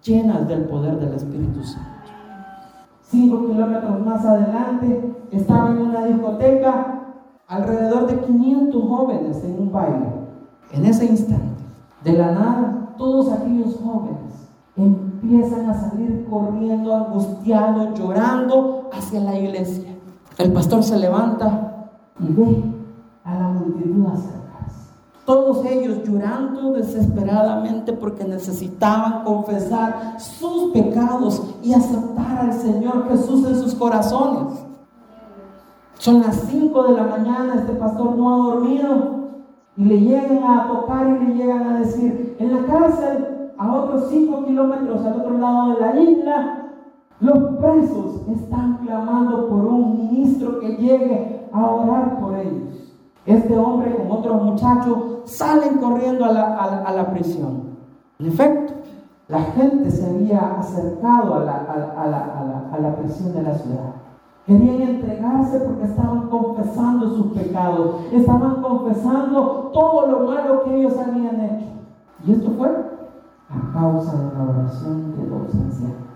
llenas 0.02 0.48
del 0.48 0.65
poder 0.65 0.98
del 1.00 1.13
Espíritu 1.13 1.63
Santo. 1.63 1.89
Cinco 3.02 3.48
kilómetros 3.48 4.06
más 4.06 4.24
adelante 4.26 5.15
estaba 5.32 5.72
en 5.72 5.78
una 5.80 6.06
discoteca 6.06 7.00
alrededor 7.48 8.08
de 8.08 8.19
500 8.19 8.84
jóvenes 8.84 9.43
en 9.43 9.60
un 9.60 9.72
baile. 9.72 10.08
En 10.72 10.86
ese 10.86 11.06
instante, 11.06 11.63
de 12.04 12.13
la 12.13 12.32
nada, 12.32 12.93
todos 12.98 13.32
aquellos 13.32 13.76
jóvenes 13.84 14.48
empiezan 14.76 15.69
a 15.69 15.74
salir 15.74 16.26
corriendo, 16.30 16.95
angustiados, 16.95 18.00
llorando 18.00 18.89
hacia 18.93 19.19
la 19.22 19.38
iglesia. 19.38 19.98
El 20.39 20.54
pastor 20.54 20.82
se 20.84 20.97
levanta 20.97 21.89
y 22.17 22.32
ve 22.32 22.63
a 23.25 23.36
la 23.36 23.49
multitud 23.49 24.06
acercarse. 24.08 24.93
Todos 25.25 25.65
ellos 25.65 25.97
llorando 26.06 26.71
desesperadamente 26.71 27.91
porque 27.91 28.23
necesitaban 28.23 29.25
confesar 29.25 30.15
sus 30.17 30.71
pecados 30.71 31.43
y 31.62 31.73
aceptar 31.73 32.38
al 32.38 32.54
Señor 32.54 33.10
Jesús 33.10 33.45
en 33.49 33.56
sus 33.58 33.75
corazones. 33.75 34.63
Son 35.95 36.21
las 36.21 36.38
5 36.49 36.84
de 36.84 36.93
la 36.93 37.04
mañana, 37.04 37.56
este 37.56 37.73
pastor 37.73 38.15
no 38.15 38.34
ha 38.34 38.54
dormido 38.56 39.19
y 39.75 39.84
le 39.84 39.99
llegan 39.99 40.41
a 40.41 40.69
tocar 40.69 41.06
y 41.06 41.25
le 41.25 41.36
llegan 41.36 41.67
a 41.67 41.80
decir, 41.80 42.38
en 42.39 42.56
la 42.56 42.65
cárcel, 42.65 43.52
a 43.58 43.73
otros 43.73 44.06
5 44.10 44.45
kilómetros 44.45 45.06
al 45.06 45.19
otro 45.19 45.38
lado 45.38 45.73
de 45.73 45.82
la 45.82 45.99
isla, 45.99 46.59
los 47.19 47.38
presos 47.58 48.21
están 48.29 48.77
clamando 48.77 49.49
por 49.49 49.65
un 49.65 49.97
ministro 49.97 50.60
que 50.60 50.77
llegue 50.77 51.49
a 51.51 51.65
orar 51.65 52.19
por 52.19 52.36
ellos. 52.36 52.95
Este 53.25 53.58
hombre 53.58 53.93
con 53.95 54.10
otros 54.10 54.41
muchachos 54.41 54.97
salen 55.25 55.79
corriendo 55.79 56.23
a 56.25 56.32
la, 56.32 57.12
prisión. 57.12 57.77
En 58.19 58.27
efecto, 58.27 58.73
la 59.27 59.41
gente 59.41 59.91
se 59.91 60.10
había 60.10 60.60
acercado 60.60 61.36
a 61.36 61.39
la, 61.43 62.69
a 62.71 62.79
la 62.79 62.95
prisión 62.95 63.34
de 63.34 63.43
la 63.43 63.53
ciudad. 63.53 63.95
Querían 64.45 64.82
entregarse 64.82 65.60
porque 65.60 65.84
estaban 65.84 66.29
confesando 66.29 67.10
sus 67.10 67.27
pecados, 67.34 67.97
estaban 68.12 68.62
confesando 68.62 69.69
todo 69.73 70.08
lo 70.08 70.19
malo 70.21 70.63
que 70.63 70.79
ellos 70.79 70.97
habían 70.97 71.39
hecho. 71.41 71.67
Y 72.25 72.32
esto 72.32 72.51
fue 72.58 72.69
a 72.69 73.73
causa 73.73 74.13
de 74.13 74.38
la 74.38 74.43
oración 74.43 75.15
de 75.17 75.27
dos 75.27 75.53
ancianos 75.53 76.09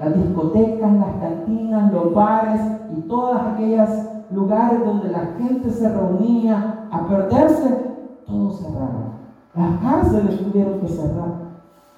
las 0.00 0.14
discotecas, 0.14 0.92
las 0.94 1.14
cantinas, 1.16 1.92
los 1.92 2.14
bares 2.14 2.60
y 2.96 3.02
todos 3.02 3.38
aquellos 3.38 3.90
lugares 4.30 4.80
donde 4.82 5.10
la 5.10 5.26
gente 5.38 5.70
se 5.70 5.92
reunía 5.92 6.88
a 6.90 7.06
perderse, 7.06 7.98
todo 8.26 8.50
cerraron. 8.50 9.20
Las 9.54 9.78
cárceles 9.80 10.38
tuvieron 10.42 10.80
que 10.80 10.88
cerrar 10.88 11.34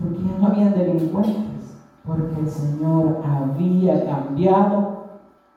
porque 0.00 0.18
ya 0.18 0.38
no 0.40 0.46
habían 0.48 0.74
delincuentes, 0.74 1.76
porque 2.04 2.40
el 2.40 2.48
Señor 2.48 3.18
había 3.24 4.04
cambiado 4.04 5.04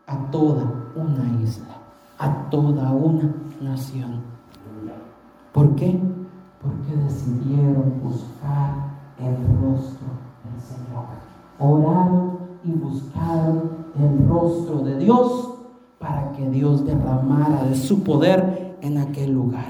a 0.05 0.17
toda 0.29 0.65
una 0.95 1.41
isla, 1.41 1.73
a 2.19 2.49
toda 2.51 2.91
una 2.91 3.33
nación. 3.59 4.21
¿Por 5.51 5.73
qué? 5.75 5.99
Porque 6.61 6.95
decidieron 6.95 8.01
buscar 8.03 8.93
el 9.17 9.35
rostro 9.61 10.07
del 10.43 10.61
Señor 10.61 11.25
oraron 11.59 12.04
y 12.04 12.04
buscaron 12.95 13.85
el 13.99 14.27
rostro 14.29 14.79
de 14.79 14.97
Dios 14.97 15.49
para 15.99 16.31
que 16.31 16.49
Dios 16.49 16.85
derramara 16.85 17.63
de 17.63 17.75
su 17.75 18.03
poder 18.03 18.77
en 18.81 18.97
aquel 18.97 19.33
lugar. 19.33 19.65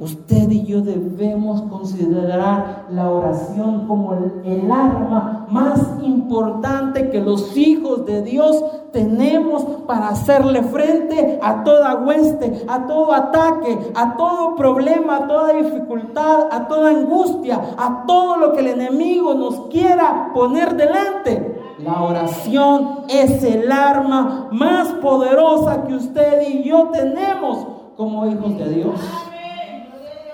Usted 0.00 0.48
y 0.50 0.64
yo 0.64 0.80
debemos 0.80 1.62
considerar 1.62 2.86
la 2.90 3.10
oración 3.10 3.88
como 3.88 4.14
el, 4.44 4.70
arma 4.70 5.46
más 5.50 5.80
importante 6.02 7.10
que 7.10 7.20
los 7.20 7.56
hijos 7.56 8.06
de 8.06 8.22
Dios 8.22 8.62
tenemos 8.92 9.64
para 9.86 10.10
hacerle 10.10 10.62
frente 10.62 11.40
a 11.42 11.64
toda 11.64 11.96
hueste, 11.96 12.64
a 12.68 12.86
todo 12.86 13.12
ataque, 13.12 13.76
a 13.94 14.16
todo 14.16 14.54
problema, 14.54 15.16
a 15.16 15.26
toda 15.26 15.52
dificultad, 15.54 16.48
a 16.52 16.68
toda 16.68 16.90
angustia, 16.90 17.74
a 17.76 18.04
todo 18.06 18.36
lo 18.36 18.52
que 18.52 18.60
el 18.60 18.68
enemigo 18.68 19.34
nos 19.34 19.66
quiera 19.68 20.30
poner 20.32 20.76
delante. 20.76 21.57
La 21.78 22.02
oración 22.02 23.04
es 23.08 23.42
el 23.44 23.70
arma 23.70 24.48
más 24.50 24.88
poderosa 24.94 25.84
que 25.84 25.94
usted 25.94 26.48
y 26.48 26.68
yo 26.68 26.88
tenemos 26.92 27.66
como 27.96 28.26
hijos 28.26 28.58
de 28.58 28.68
Dios. 28.70 29.00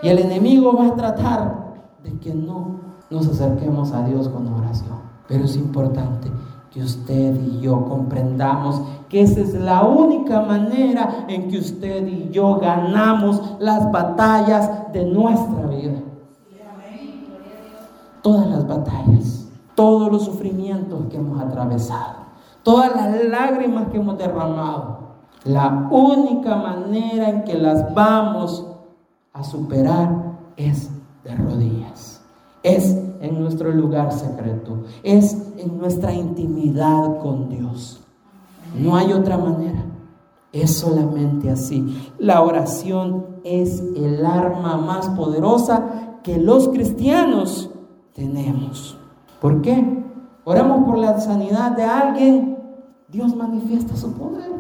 Y 0.02 0.08
el 0.08 0.18
enemigo 0.20 0.74
va 0.74 0.88
a 0.88 0.94
tratar 0.94 1.74
de 2.02 2.18
que 2.18 2.34
no 2.34 2.80
nos 3.10 3.28
acerquemos 3.28 3.92
a 3.92 4.04
Dios 4.04 4.28
con 4.28 4.46
oración. 4.52 4.98
Pero 5.28 5.44
es 5.44 5.56
importante 5.56 6.30
que 6.70 6.82
usted 6.82 7.40
y 7.40 7.60
yo 7.60 7.84
comprendamos 7.84 8.82
que 9.08 9.22
esa 9.22 9.40
es 9.40 9.54
la 9.54 9.82
única 9.82 10.40
manera 10.40 11.24
en 11.28 11.48
que 11.48 11.58
usted 11.58 12.06
y 12.06 12.30
yo 12.30 12.56
ganamos 12.56 13.40
las 13.60 13.90
batallas 13.92 14.92
de 14.92 15.04
nuestra 15.04 15.66
vida. 15.66 16.00
Todas 18.22 18.46
las 18.48 18.66
batallas, 18.66 19.43
todos 19.74 20.10
los 20.10 20.24
sufrimientos 20.24 21.06
que 21.10 21.16
hemos 21.16 21.40
atravesado, 21.40 22.24
todas 22.62 22.94
las 22.94 23.24
lágrimas 23.24 23.88
que 23.88 23.98
hemos 23.98 24.18
derramado, 24.18 25.04
la 25.44 25.88
única 25.90 26.56
manera 26.56 27.28
en 27.28 27.44
que 27.44 27.54
las 27.54 27.94
vamos 27.94 28.66
a 29.32 29.44
superar 29.44 30.38
es 30.56 30.90
de 31.24 31.34
rodillas. 31.34 32.22
Es 32.62 32.96
en 33.20 33.40
nuestro 33.40 33.70
lugar 33.70 34.12
secreto. 34.12 34.84
Es 35.02 35.36
en 35.58 35.78
nuestra 35.78 36.12
intimidad 36.12 37.18
con 37.20 37.48
Dios. 37.48 38.00
No 38.78 38.96
hay 38.96 39.12
otra 39.12 39.36
manera. 39.36 39.84
Es 40.52 40.78
solamente 40.78 41.50
así. 41.50 42.12
La 42.18 42.42
oración 42.42 43.26
es 43.44 43.82
el 43.96 44.24
arma 44.24 44.76
más 44.76 45.08
poderosa 45.10 46.20
que 46.22 46.38
los 46.38 46.68
cristianos 46.68 47.70
tenemos. 48.14 48.96
¿Por 49.44 49.60
qué? 49.60 50.02
Oramos 50.44 50.86
por 50.86 50.96
la 50.96 51.20
sanidad 51.20 51.72
de 51.72 51.82
alguien, 51.82 52.56
Dios 53.08 53.36
manifiesta 53.36 53.94
su 53.94 54.14
poder. 54.14 54.50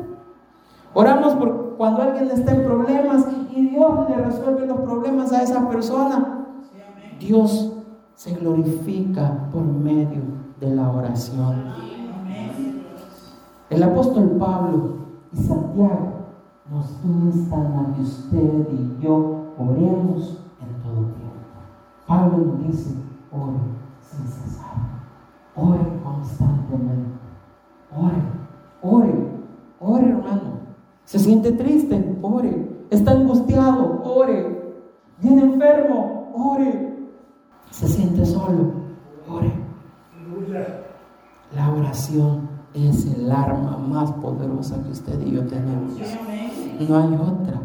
Oramos 0.92 1.32
por 1.36 1.76
cuando 1.78 2.02
alguien 2.02 2.30
está 2.30 2.54
en 2.54 2.64
problemas 2.64 3.26
y 3.56 3.68
Dios 3.68 4.10
le 4.10 4.16
resuelve 4.16 4.66
los 4.66 4.80
problemas 4.80 5.32
a 5.32 5.42
esa 5.42 5.66
persona. 5.70 6.48
Dios 7.18 7.72
se 8.14 8.34
glorifica 8.34 9.48
por 9.50 9.62
medio 9.62 10.20
de 10.60 10.76
la 10.76 10.90
oración. 10.90 11.64
El 13.70 13.82
apóstol 13.82 14.36
Pablo 14.38 14.96
y 15.32 15.36
Santiago 15.38 16.12
nos 16.70 16.90
instan 17.02 17.66
a 17.78 17.94
que 17.94 18.02
usted 18.02 18.68
y 18.70 19.02
yo 19.02 19.46
oremos 19.58 20.40
en 20.60 20.82
todo 20.82 21.06
tiempo. 21.06 21.40
Pablo 22.06 22.58
dice, 22.66 22.94
ore 23.32 23.84
sin 24.02 24.43
cesar, 25.54 25.64
ore 25.64 26.00
constantemente, 26.02 27.18
ore, 27.96 28.22
ore, 28.82 29.14
ore 29.80 30.08
hermano. 30.08 30.54
Se 31.04 31.18
siente 31.18 31.52
triste, 31.52 32.18
ore. 32.22 32.86
Está 32.90 33.12
angustiado, 33.12 34.02
ore. 34.04 34.74
Viene 35.20 35.42
enfermo, 35.42 36.32
ore. 36.34 36.96
Se 37.70 37.88
siente 37.88 38.24
solo, 38.24 38.72
ore. 39.28 39.52
La 41.54 41.72
oración 41.72 42.48
es 42.74 43.06
el 43.06 43.30
arma 43.30 43.78
más 43.78 44.10
poderosa 44.12 44.82
que 44.82 44.90
usted 44.90 45.20
y 45.20 45.32
yo 45.32 45.46
tenemos. 45.46 45.92
No 46.88 46.98
hay 46.98 47.14
otra. 47.14 47.60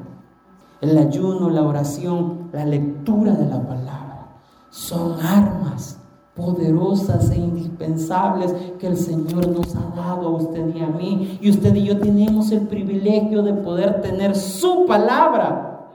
El 0.82 0.97
ayuno, 0.97 1.49
la 1.49 1.63
oración, 1.63 2.49
la 2.54 2.65
lectura 2.65 3.34
de 3.34 3.45
la 3.47 3.67
palabra 3.67 4.28
son 4.69 5.19
armas 5.19 5.99
poderosas 6.39 7.30
e 7.32 7.38
indispensables 7.38 8.54
que 8.80 8.88
el 8.88 8.97
Señor 8.97 9.47
nos 9.47 9.75
ha 9.75 9.93
dado 9.95 10.28
a 10.28 10.32
usted 10.32 10.75
y 10.75 10.80
a 10.80 10.88
mí. 10.88 11.38
Y 11.41 11.49
usted 11.49 11.75
y 11.75 11.84
yo 11.84 11.99
tenemos 11.99 12.52
el 12.52 12.62
privilegio 12.67 13.43
de 13.43 13.54
poder 13.54 14.02
tener 14.02 14.36
su 14.36 14.86
palabra 14.88 15.88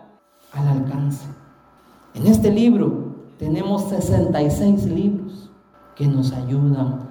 al 0.52 0.68
alcance. 0.68 1.26
En 2.14 2.26
este 2.26 2.50
libro 2.50 3.14
tenemos 3.38 3.88
66 3.88 4.84
libros 4.84 5.50
que 5.96 6.06
nos 6.06 6.32
ayudan 6.32 7.08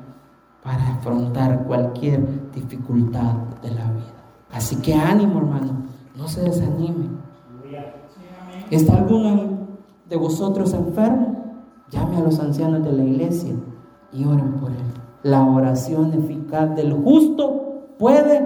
para 0.63 0.93
afrontar 0.93 1.65
cualquier 1.65 2.51
dificultad 2.51 3.33
de 3.61 3.71
la 3.71 3.91
vida. 3.91 4.13
Así 4.51 4.77
que 4.77 4.93
ánimo, 4.93 5.39
hermano, 5.39 5.83
no 6.15 6.27
se 6.27 6.41
desanime. 6.41 7.09
¿Está 8.69 8.97
alguno 8.97 9.67
de 10.07 10.15
vosotros 10.15 10.73
enfermo? 10.73 11.42
Llame 11.93 12.17
a 12.17 12.21
los 12.21 12.39
ancianos 12.39 12.83
de 12.83 12.91
la 12.91 13.03
iglesia 13.03 13.53
y 14.11 14.25
oren 14.25 14.53
por 14.53 14.71
él. 14.71 14.77
La 15.21 15.45
oración 15.45 16.11
eficaz 16.13 16.75
del 16.75 16.91
justo 16.91 17.93
puede 17.99 18.41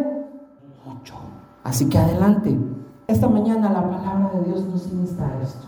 mucho. 0.85 1.15
Así 1.63 1.87
que 1.87 1.97
adelante. 1.97 2.59
Esta 3.07 3.29
mañana 3.29 3.71
la 3.71 3.89
palabra 3.89 4.31
de 4.33 4.49
Dios 4.49 4.65
nos 4.65 4.91
insta 4.91 5.29
a 5.29 5.41
esto, 5.41 5.65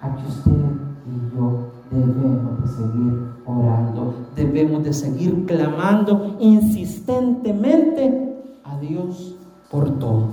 a 0.00 0.14
que 0.14 0.28
usted 0.28 0.52
y 0.52 1.36
yo 1.36 1.72
debemos 1.90 2.62
de 2.62 2.68
seguir 2.68 3.32
orando, 3.44 4.14
debemos 4.36 4.84
de 4.84 4.92
seguir 4.92 5.44
clamando 5.44 6.36
insistentemente 6.38 8.44
a 8.62 8.78
Dios 8.78 9.34
por 9.72 9.90
todo. 9.98 10.28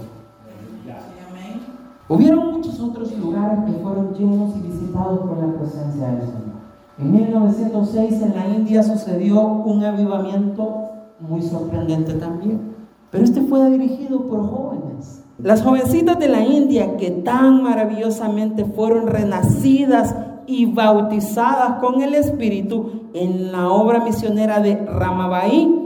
Hubieron 2.07 2.51
muchos 2.51 2.79
otros 2.79 3.17
lugares 3.17 3.57
que 3.65 3.71
fueron 3.81 4.13
llenos 4.13 4.55
y 4.57 4.67
visitados 4.67 5.21
por 5.21 5.39
la 5.39 5.51
presencia 5.57 6.09
del 6.09 6.21
Señor. 6.21 6.44
En 6.97 7.11
1906 7.11 8.21
en 8.21 8.35
la 8.35 8.47
India 8.47 8.81
sucedió 8.81 9.41
un 9.41 9.83
avivamiento 9.83 10.85
muy 11.19 11.41
sorprendente 11.41 12.13
también, 12.13 12.73
pero 13.11 13.23
este 13.25 13.41
fue 13.41 13.69
dirigido 13.69 14.27
por 14.27 14.47
jóvenes. 14.47 15.21
Las 15.37 15.61
jovencitas 15.61 16.17
de 16.19 16.29
la 16.29 16.45
India 16.45 16.95
que 16.95 17.11
tan 17.11 17.61
maravillosamente 17.61 18.63
fueron 18.63 19.07
renacidas 19.07 20.15
y 20.47 20.67
bautizadas 20.67 21.79
con 21.81 22.01
el 22.01 22.15
Espíritu 22.15 23.09
en 23.13 23.51
la 23.51 23.69
obra 23.69 23.99
misionera 23.99 24.61
de 24.61 24.77
Ramabai, 24.77 25.84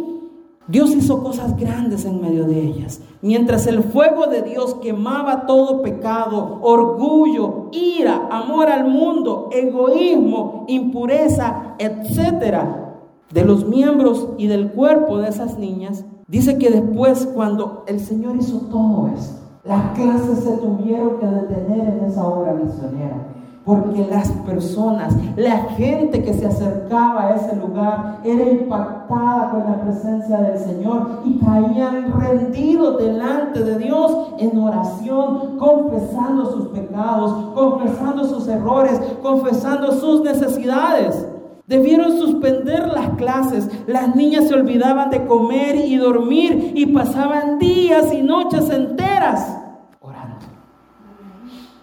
Dios 0.69 0.93
hizo 0.93 1.23
cosas 1.23 1.57
grandes 1.57 2.05
en 2.05 2.21
medio 2.21 2.45
de 2.45 2.61
ellas. 2.61 3.01
Mientras 3.23 3.65
el 3.65 3.81
fuego 3.81 4.27
de 4.27 4.43
Dios 4.43 4.75
quemaba 4.75 5.47
todo 5.47 5.81
pecado, 5.81 6.59
orgullo, 6.61 7.69
ira, 7.71 8.27
amor 8.29 8.69
al 8.69 8.87
mundo, 8.87 9.49
egoísmo, 9.51 10.65
impureza, 10.67 11.73
etcétera, 11.79 12.97
de 13.33 13.45
los 13.45 13.67
miembros 13.67 14.29
y 14.37 14.45
del 14.45 14.71
cuerpo 14.71 15.17
de 15.17 15.29
esas 15.29 15.57
niñas, 15.57 16.05
dice 16.27 16.59
que 16.59 16.69
después 16.69 17.27
cuando 17.33 17.83
el 17.87 17.99
Señor 17.99 18.35
hizo 18.35 18.59
todo 18.69 19.09
esto, 19.15 19.39
las 19.63 19.97
clases 19.97 20.43
se 20.43 20.51
tuvieron 20.57 21.17
que 21.17 21.25
detener 21.25 21.97
en 21.97 22.05
esa 22.05 22.27
obra 22.27 22.53
misionera 22.53 23.38
porque 23.69 24.03
las 24.09 24.31
personas, 24.47 25.13
la 25.35 25.57
gente 25.77 26.23
que 26.23 26.33
se 26.33 26.47
acercaba 26.47 27.27
a 27.27 27.35
ese 27.35 27.55
lugar 27.55 28.17
era 28.23 28.49
impactada 28.49 29.51
con 29.51 29.59
la 29.59 29.79
presencia 29.81 30.37
del 30.37 30.57
Señor 30.57 31.21
y 31.23 31.37
caían 31.37 32.19
rendidos 32.19 32.97
delante 32.97 33.63
de 33.63 33.77
Dios 33.77 34.11
en 34.39 34.57
oración, 34.57 35.59
confesando 35.59 36.51
sus 36.51 36.69
pecados, 36.69 37.53
confesando 37.53 38.25
sus 38.25 38.47
errores, 38.47 38.99
confesando 39.21 39.91
sus 39.91 40.23
necesidades. 40.23 41.27
Debieron 41.67 42.17
suspender 42.17 42.87
las 42.87 43.09
clases. 43.17 43.69
Las 43.85 44.15
niñas 44.15 44.47
se 44.47 44.55
olvidaban 44.55 45.11
de 45.11 45.27
comer 45.27 45.75
y 45.75 45.95
dormir 45.97 46.71
y 46.73 46.87
pasaban 46.87 47.59
días 47.59 48.11
y 48.11 48.23
noches 48.23 48.67
enteras 48.71 49.58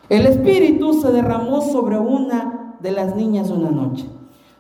el 0.09 0.27
Espíritu 0.27 1.01
se 1.01 1.11
derramó 1.13 1.61
sobre 1.61 1.99
una 1.99 2.77
de 2.81 2.93
las 2.93 3.17
niñas 3.17 3.51
una 3.51 3.71
noche. 3.71 4.07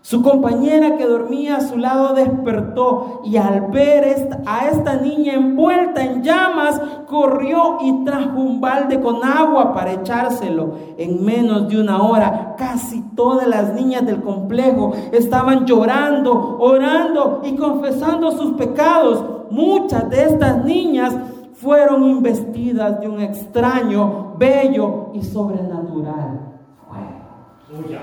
Su 0.06 0.22
compañera 0.22 0.96
que 0.96 1.04
dormía 1.04 1.56
a 1.56 1.60
su 1.62 1.76
lado 1.78 2.14
despertó 2.14 3.22
y 3.24 3.38
al 3.38 3.62
ver 3.72 4.04
a 4.46 4.68
esta 4.68 4.94
niña 4.98 5.34
envuelta 5.34 6.04
en 6.04 6.22
llamas, 6.22 6.80
corrió 7.08 7.78
y 7.80 8.04
trajo 8.04 8.38
un 8.38 8.60
balde 8.60 9.00
con 9.00 9.24
agua 9.24 9.74
para 9.74 9.94
echárselo. 9.94 10.74
En 10.96 11.24
menos 11.24 11.68
de 11.68 11.80
una 11.80 12.00
hora, 12.04 12.54
casi 12.56 13.02
todas 13.16 13.48
las 13.48 13.74
niñas 13.74 14.06
del 14.06 14.22
complejo 14.22 14.92
estaban 15.10 15.66
llorando, 15.66 16.56
orando 16.60 17.40
y 17.44 17.56
confesando 17.56 18.30
sus 18.30 18.52
pecados. 18.52 19.24
Muchas 19.50 20.08
de 20.08 20.22
estas 20.22 20.64
niñas 20.64 21.16
fueron 21.56 22.04
investidas 22.04 23.00
de 23.00 23.08
un 23.08 23.20
extraño, 23.20 24.34
bello 24.38 25.10
y 25.14 25.22
sobrenatural 25.22 26.56
fuego. 26.86 27.96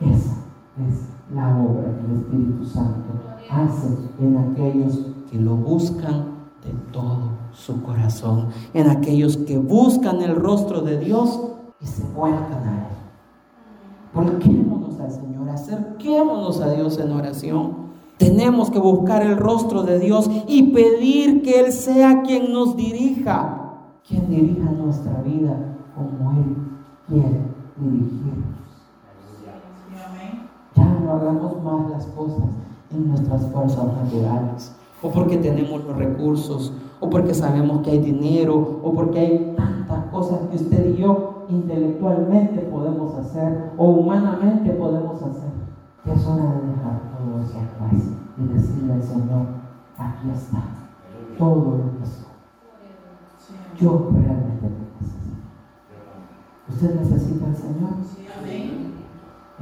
Esa 0.00 0.36
es 0.88 1.08
la 1.34 1.56
obra 1.56 1.98
que 1.98 2.06
el 2.06 2.20
Espíritu 2.20 2.64
Santo 2.64 3.10
hace 3.50 3.88
en 4.20 4.36
aquellos 4.36 5.06
que 5.30 5.38
lo 5.38 5.56
buscan 5.56 6.40
de 6.64 6.72
todo 6.92 7.30
su 7.52 7.82
corazón, 7.82 8.48
en 8.74 8.88
aquellos 8.88 9.36
que 9.38 9.58
buscan 9.58 10.22
el 10.22 10.36
rostro 10.36 10.82
de 10.82 10.98
Dios 10.98 11.40
y 11.80 11.86
se 11.86 12.04
vuelcan 12.14 12.68
a 12.68 12.78
Él. 12.78 12.94
Volquémonos 14.14 15.00
al 15.00 15.10
Señor, 15.10 15.48
acerquémonos 15.48 16.60
a 16.60 16.72
Dios 16.74 16.98
en 16.98 17.12
oración. 17.12 17.89
Tenemos 18.20 18.70
que 18.70 18.78
buscar 18.78 19.22
el 19.22 19.38
rostro 19.38 19.82
de 19.82 19.98
Dios 19.98 20.30
y 20.46 20.74
pedir 20.74 21.42
que 21.42 21.58
Él 21.58 21.72
sea 21.72 22.20
quien 22.20 22.52
nos 22.52 22.76
dirija, 22.76 23.78
quien 24.06 24.28
dirija 24.28 24.70
nuestra 24.72 25.22
vida 25.22 25.56
como 25.96 26.32
Él 26.32 26.56
quiere 27.08 27.40
dirigirnos. 27.78 28.60
Ya 30.76 30.84
no 30.84 31.12
hagamos 31.12 31.62
más 31.62 31.90
las 31.92 32.06
cosas 32.08 32.44
en 32.92 33.08
nuestras 33.08 33.46
fuerzas 33.46 33.86
naturales, 33.86 34.76
o 35.00 35.10
porque 35.10 35.38
tenemos 35.38 35.82
los 35.82 35.96
recursos, 35.96 36.74
o 37.00 37.08
porque 37.08 37.32
sabemos 37.32 37.80
que 37.80 37.92
hay 37.92 38.00
dinero, 38.00 38.80
o 38.82 38.92
porque 38.92 39.18
hay 39.18 39.54
tantas 39.56 40.04
cosas 40.12 40.40
que 40.50 40.56
usted 40.56 40.94
y 40.94 41.00
yo 41.00 41.46
intelectualmente 41.48 42.60
podemos 42.70 43.14
hacer 43.14 43.70
o 43.78 43.86
humanamente 43.86 44.72
podemos 44.72 45.22
hacer. 45.22 45.49
Que 46.10 46.16
es 46.16 46.26
hora 46.26 46.42
de 46.42 46.66
dejar 46.66 47.00
todo 47.16 47.40
eso 47.40 47.60
atrás 47.60 48.02
y 48.36 48.42
decirle 48.52 48.94
al 48.94 49.02
Señor, 49.02 49.46
aquí 49.96 50.30
está 50.34 50.60
todo 51.38 51.54
lo 51.54 51.98
que 51.98 52.04
soy. 52.04 52.26
Yo 53.80 54.10
realmente 54.12 54.66
te 54.66 55.04
necesito. 55.04 55.46
¿Usted 56.68 57.00
necesita 57.00 57.46
al 57.46 57.56
Señor? 57.56 57.90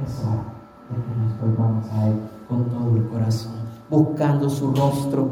Es 0.03 0.23
hora 0.23 0.43
de 0.89 0.95
que 1.03 1.19
nos 1.19 1.39
volvamos 1.39 1.85
a 1.91 2.07
Él 2.07 2.15
con 2.47 2.65
todo 2.65 2.97
el 2.97 3.07
corazón, 3.09 3.53
buscando 3.87 4.49
su 4.49 4.73
rostro 4.73 5.29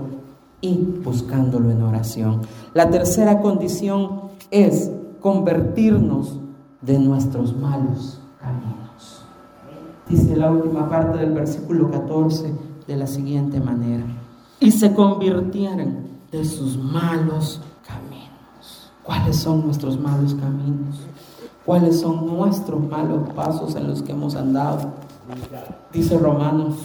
y 0.61 1.01
buscándolo 1.03 1.71
en 1.71 1.81
oración. 1.81 2.41
La 2.75 2.91
tercera 2.91 3.41
condición 3.41 4.21
es 4.51 4.91
convertirnos 5.19 6.39
de 6.83 6.99
nuestros 6.99 7.57
malos 7.57 8.21
caminos. 8.39 8.86
Dice 10.09 10.37
la 10.37 10.49
última 10.49 10.89
parte 10.89 11.17
del 11.17 11.33
versículo 11.33 11.91
14 11.91 12.53
de 12.87 12.95
la 12.95 13.07
siguiente 13.07 13.59
manera. 13.59 14.05
Y 14.59 14.71
se 14.71 14.93
convirtieron 14.93 16.07
de 16.31 16.45
sus 16.45 16.77
malos 16.77 17.61
caminos. 17.85 18.91
¿Cuáles 19.03 19.35
son 19.35 19.65
nuestros 19.65 19.99
malos 19.99 20.33
caminos? 20.33 20.99
¿Cuáles 21.65 21.99
son 21.99 22.25
nuestros 22.25 22.81
malos 22.87 23.29
pasos 23.35 23.75
en 23.75 23.87
los 23.87 24.01
que 24.01 24.13
hemos 24.13 24.35
andado? 24.35 24.93
Dice 25.91 26.17
Romanos 26.17 26.75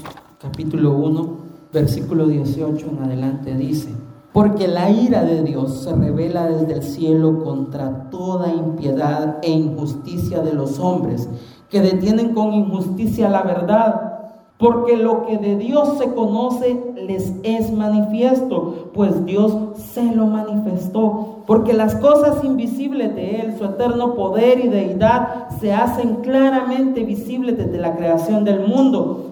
capítulo 0.41 0.97
1, 0.97 1.37
versículo 1.73 2.27
18 2.27 2.87
en 2.87 3.03
adelante, 3.05 3.55
dice, 3.55 3.91
porque 4.33 4.66
la 4.66 4.91
ira 4.91 5.23
de 5.23 5.43
Dios 5.43 5.83
se 5.83 5.95
revela 5.95 6.49
desde 6.49 6.73
el 6.75 6.83
cielo 6.83 7.45
contra 7.45 8.11
toda 8.11 8.53
impiedad 8.53 9.39
e 9.43 9.51
injusticia 9.51 10.41
de 10.41 10.55
los 10.55 10.81
hombres, 10.81 11.29
que 11.73 11.81
detienen 11.81 12.35
con 12.35 12.53
injusticia 12.53 13.29
la 13.29 13.43
verdad. 13.43 14.11
Porque 14.59 14.97
lo 14.97 15.27
que 15.27 15.39
de 15.39 15.57
Dios 15.57 15.99
se 15.99 16.12
conoce 16.12 16.81
les 16.95 17.33
es 17.43 17.73
manifiesto, 17.73 18.91
pues 18.95 19.25
Dios 19.25 19.57
se 19.75 20.05
lo 20.05 20.27
manifestó. 20.27 21.39
Porque 21.47 21.73
las 21.73 21.97
cosas 21.97 22.45
invisibles 22.45 23.16
de 23.16 23.41
Él, 23.41 23.59
su 23.59 23.64
eterno 23.64 24.14
poder 24.14 24.64
y 24.64 24.68
deidad, 24.68 25.49
se 25.59 25.73
hacen 25.73 26.16
claramente 26.16 27.03
visibles 27.03 27.59
desde 27.59 27.79
la 27.79 27.97
creación 27.97 28.45
del 28.45 28.68
mundo 28.68 29.32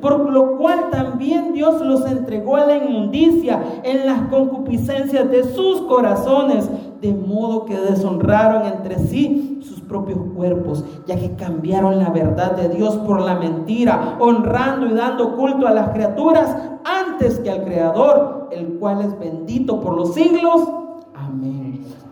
por 0.00 0.30
lo 0.30 0.56
cual 0.56 0.90
también 0.90 1.52
Dios 1.52 1.80
los 1.80 2.06
entregó 2.06 2.56
a 2.56 2.66
la 2.66 2.76
inmundicia 2.76 3.60
en 3.82 4.06
las 4.06 4.28
concupiscencias 4.28 5.30
de 5.30 5.44
sus 5.44 5.82
corazones, 5.82 6.68
de 7.00 7.12
modo 7.12 7.66
que 7.66 7.76
deshonraron 7.76 8.66
entre 8.66 8.98
sí 8.98 9.60
sus 9.62 9.80
propios 9.80 10.18
cuerpos, 10.34 10.84
ya 11.06 11.16
que 11.16 11.34
cambiaron 11.36 11.98
la 11.98 12.10
verdad 12.10 12.56
de 12.56 12.68
Dios 12.68 12.96
por 12.98 13.20
la 13.20 13.34
mentira, 13.34 14.16
honrando 14.18 14.86
y 14.86 14.94
dando 14.94 15.36
culto 15.36 15.66
a 15.66 15.72
las 15.72 15.90
criaturas 15.90 16.56
antes 16.84 17.38
que 17.40 17.50
al 17.50 17.64
Creador, 17.64 18.48
el 18.52 18.78
cual 18.78 19.02
es 19.02 19.18
bendito 19.18 19.80
por 19.80 19.96
los 19.96 20.14
siglos. 20.14 20.68
Amén. 21.14 21.65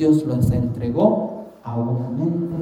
Dios 0.00 0.24
los 0.24 0.50
entregó 0.50 1.44
a 1.62 1.76
una 1.76 2.08
mente 2.08 2.56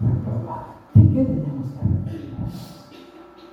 reprobada. 0.00 0.74
¿De 0.92 1.02
qué 1.02 1.24
tenemos 1.24 1.68
que 1.68 1.78
arrepentirnos? 1.78 2.88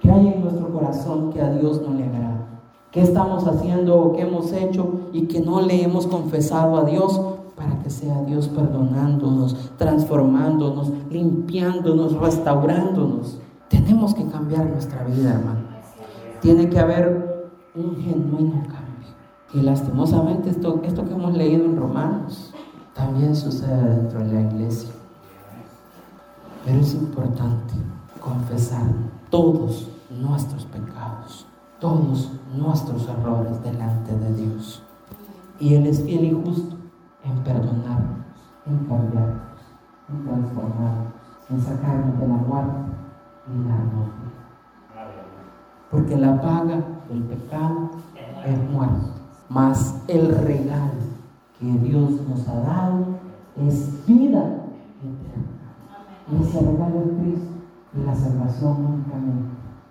¿Qué 0.02 0.12
hay 0.12 0.28
en 0.30 0.42
nuestro 0.42 0.74
corazón 0.74 1.32
que 1.32 1.40
a 1.44 1.52
Dios 1.52 1.80
no 1.88 1.94
le 1.94 2.06
agrada? 2.06 2.48
¿Qué 2.92 3.02
estamos 3.02 3.46
haciendo 3.46 3.96
o 3.96 4.14
qué 4.14 4.24
hemos 4.24 4.52
hecho 4.54 5.02
y 5.14 5.28
que 5.28 5.40
no 5.40 5.62
le 5.62 5.84
hemos 5.84 6.08
confesado 6.08 6.78
a 6.78 6.86
Dios 6.86 7.22
para 7.56 7.78
que 7.84 7.92
sea 7.92 8.24
Dios 8.24 8.48
perdonándonos, 8.48 9.56
transformándonos, 9.78 10.92
limpiándonos, 11.12 12.14
restaurándonos? 12.14 13.40
Tenemos 13.70 14.16
que 14.16 14.26
cambiar 14.26 14.66
nuestra 14.66 15.04
vida, 15.04 15.36
hermano. 15.36 15.60
Tiene 16.42 16.70
que 16.70 16.80
haber 16.80 17.52
un 17.76 17.98
genuino 17.98 18.64
cambio. 18.64 19.14
Y 19.54 19.62
lastimosamente 19.62 20.50
esto, 20.50 20.82
esto 20.84 21.06
que 21.06 21.14
hemos 21.14 21.38
leído 21.38 21.66
en 21.66 21.78
Romanos 21.78 22.56
también 22.98 23.36
sucede 23.36 23.96
dentro 23.96 24.20
de 24.20 24.34
la 24.34 24.42
iglesia. 24.42 24.90
Pero 26.66 26.80
es 26.80 26.94
importante 26.96 27.76
confesar 28.20 28.88
todos 29.30 29.88
nuestros 30.10 30.66
pecados, 30.66 31.46
todos 31.80 32.32
nuestros 32.56 33.08
errores 33.08 33.62
delante 33.64 34.18
de 34.18 34.34
Dios. 34.34 34.84
Y 35.60 35.76
Él 35.76 35.86
es 35.86 36.02
fiel 36.04 36.26
y 36.26 36.32
justo 36.32 36.76
en 37.24 37.44
perdonarnos, 37.44 38.26
en 38.66 38.78
cambiarnos, 38.80 39.42
en 40.10 40.24
transformarnos, 40.26 41.14
en 41.50 41.62
sacarnos 41.62 42.20
de 42.20 42.28
la 42.28 42.36
muerte 42.36 42.80
y 43.48 43.70
darnos 43.70 44.08
vida. 44.08 44.38
Porque 45.92 46.18
la 46.18 46.42
paga 46.42 46.84
del 47.08 47.24
pecado 47.24 47.92
es 48.44 48.70
muerte 48.72 49.18
mas 49.50 49.96
el 50.08 50.28
regalo 50.44 51.17
que 51.60 51.66
Dios 51.66 52.12
nos 52.28 52.48
ha 52.48 52.60
dado 52.60 53.06
es 53.58 54.06
vida 54.06 54.66
eterna. 55.02 55.58
Y 56.32 56.44
ese 56.44 56.60
regalo 56.60 57.00
es 57.00 57.22
Cristo. 57.22 57.52
Y 57.96 58.06
la 58.06 58.16
salvación 58.16 58.86
únicamente 58.86 59.50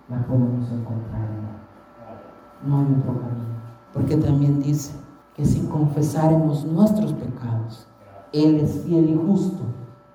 la 0.09 0.23
podemos 0.27 0.71
encontrar 0.71 1.23
en 1.23 1.39
Él. 1.39 2.69
No 2.69 2.79
hay 2.79 2.85
otro 2.85 3.21
camino. 3.21 3.57
Porque 3.93 4.17
también 4.17 4.62
dice 4.62 4.95
que 5.35 5.45
si 5.45 5.61
confesaremos 5.67 6.64
nuestros 6.64 7.12
pecados, 7.14 7.89
Él 8.33 8.57
es 8.57 8.85
fiel 8.85 9.11
y 9.11 9.17
justo 9.27 9.62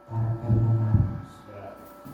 para 0.10 0.40
perdonarnos. 0.42 1.32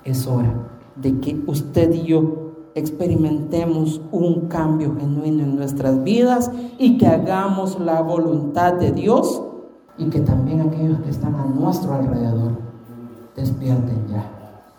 Es 0.04 0.26
hora 0.26 0.54
de 0.96 1.20
que 1.20 1.44
usted 1.46 1.92
y 1.94 2.04
yo 2.06 2.47
experimentemos 2.78 4.01
un 4.11 4.47
cambio 4.47 4.95
genuino 4.97 5.43
en 5.43 5.55
nuestras 5.55 6.03
vidas 6.03 6.51
y 6.78 6.97
que 6.97 7.07
hagamos 7.07 7.80
la 7.80 8.01
voluntad 8.01 8.73
de 8.73 8.91
Dios 8.91 9.41
y 9.97 10.05
que 10.05 10.19
también 10.19 10.61
aquellos 10.61 10.99
que 10.99 11.09
están 11.09 11.34
a 11.36 11.45
nuestro 11.45 11.93
alrededor 11.93 12.51
despierten 13.36 14.07
ya 14.07 14.30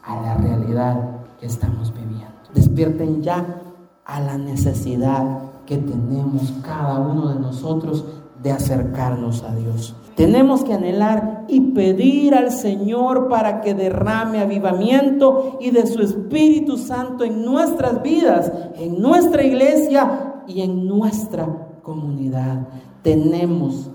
a 0.04 0.20
la 0.22 0.36
realidad 0.36 0.96
que 1.40 1.46
estamos 1.46 1.92
viviendo. 1.92 2.26
Despierten 2.54 3.22
ya 3.22 3.62
a 4.04 4.20
la 4.20 4.38
necesidad 4.38 5.40
que 5.66 5.76
tenemos 5.76 6.52
cada 6.62 7.00
uno 7.00 7.28
de 7.28 7.40
nosotros 7.40 8.04
de 8.42 8.52
acercarnos 8.52 9.42
a 9.42 9.54
Dios. 9.54 9.96
Tenemos 10.16 10.62
que 10.62 10.74
anhelar 10.74 11.37
y 11.48 11.60
pedir 11.72 12.34
al 12.34 12.52
Señor 12.52 13.28
para 13.28 13.60
que 13.60 13.74
derrame 13.74 14.40
avivamiento 14.40 15.58
y 15.60 15.70
de 15.70 15.86
su 15.86 16.02
Espíritu 16.02 16.76
Santo 16.76 17.24
en 17.24 17.44
nuestras 17.44 18.02
vidas, 18.02 18.52
en 18.76 19.00
nuestra 19.00 19.42
iglesia 19.42 20.42
y 20.46 20.60
en 20.60 20.86
nuestra 20.86 21.46
comunidad. 21.82 22.68
Tenemos 23.02 23.90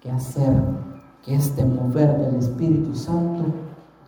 que 0.00 0.10
hacer 0.10 0.52
que 1.24 1.34
este 1.34 1.64
mover 1.64 2.18
del 2.18 2.36
Espíritu 2.36 2.94
Santo 2.94 3.44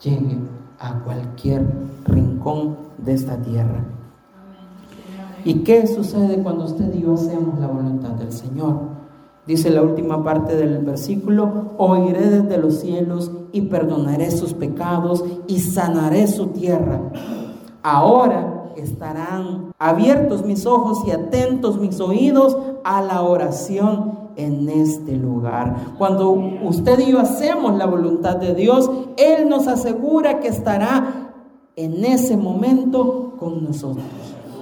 llegue 0.02 0.38
a 0.78 1.00
cualquier 1.00 1.64
rincón 2.04 2.76
de 2.98 3.14
esta 3.14 3.36
tierra. 3.36 3.84
¿Y 5.44 5.60
qué 5.60 5.86
sucede 5.86 6.42
cuando 6.42 6.64
usted 6.64 6.92
y 6.94 7.04
hacemos 7.12 7.58
la 7.60 7.68
voluntad 7.68 8.10
del 8.10 8.32
Señor? 8.32 8.97
Dice 9.48 9.70
la 9.70 9.80
última 9.80 10.22
parte 10.22 10.54
del 10.56 10.84
versículo, 10.84 11.72
oiré 11.78 12.28
desde 12.28 12.58
los 12.58 12.80
cielos 12.80 13.30
y 13.50 13.62
perdonaré 13.62 14.30
sus 14.30 14.52
pecados 14.52 15.24
y 15.46 15.60
sanaré 15.60 16.26
su 16.26 16.48
tierra. 16.48 17.00
Ahora 17.82 18.72
estarán 18.76 19.72
abiertos 19.78 20.44
mis 20.44 20.66
ojos 20.66 20.98
y 21.06 21.12
atentos 21.12 21.80
mis 21.80 21.98
oídos 21.98 22.58
a 22.84 23.00
la 23.00 23.22
oración 23.22 24.28
en 24.36 24.68
este 24.68 25.16
lugar. 25.16 25.76
Cuando 25.96 26.30
usted 26.30 26.98
y 26.98 27.12
yo 27.12 27.18
hacemos 27.18 27.74
la 27.78 27.86
voluntad 27.86 28.36
de 28.36 28.54
Dios, 28.54 28.90
Él 29.16 29.48
nos 29.48 29.66
asegura 29.66 30.40
que 30.40 30.48
estará 30.48 31.32
en 31.74 32.04
ese 32.04 32.36
momento 32.36 33.32
con 33.38 33.64
nosotros. 33.64 34.04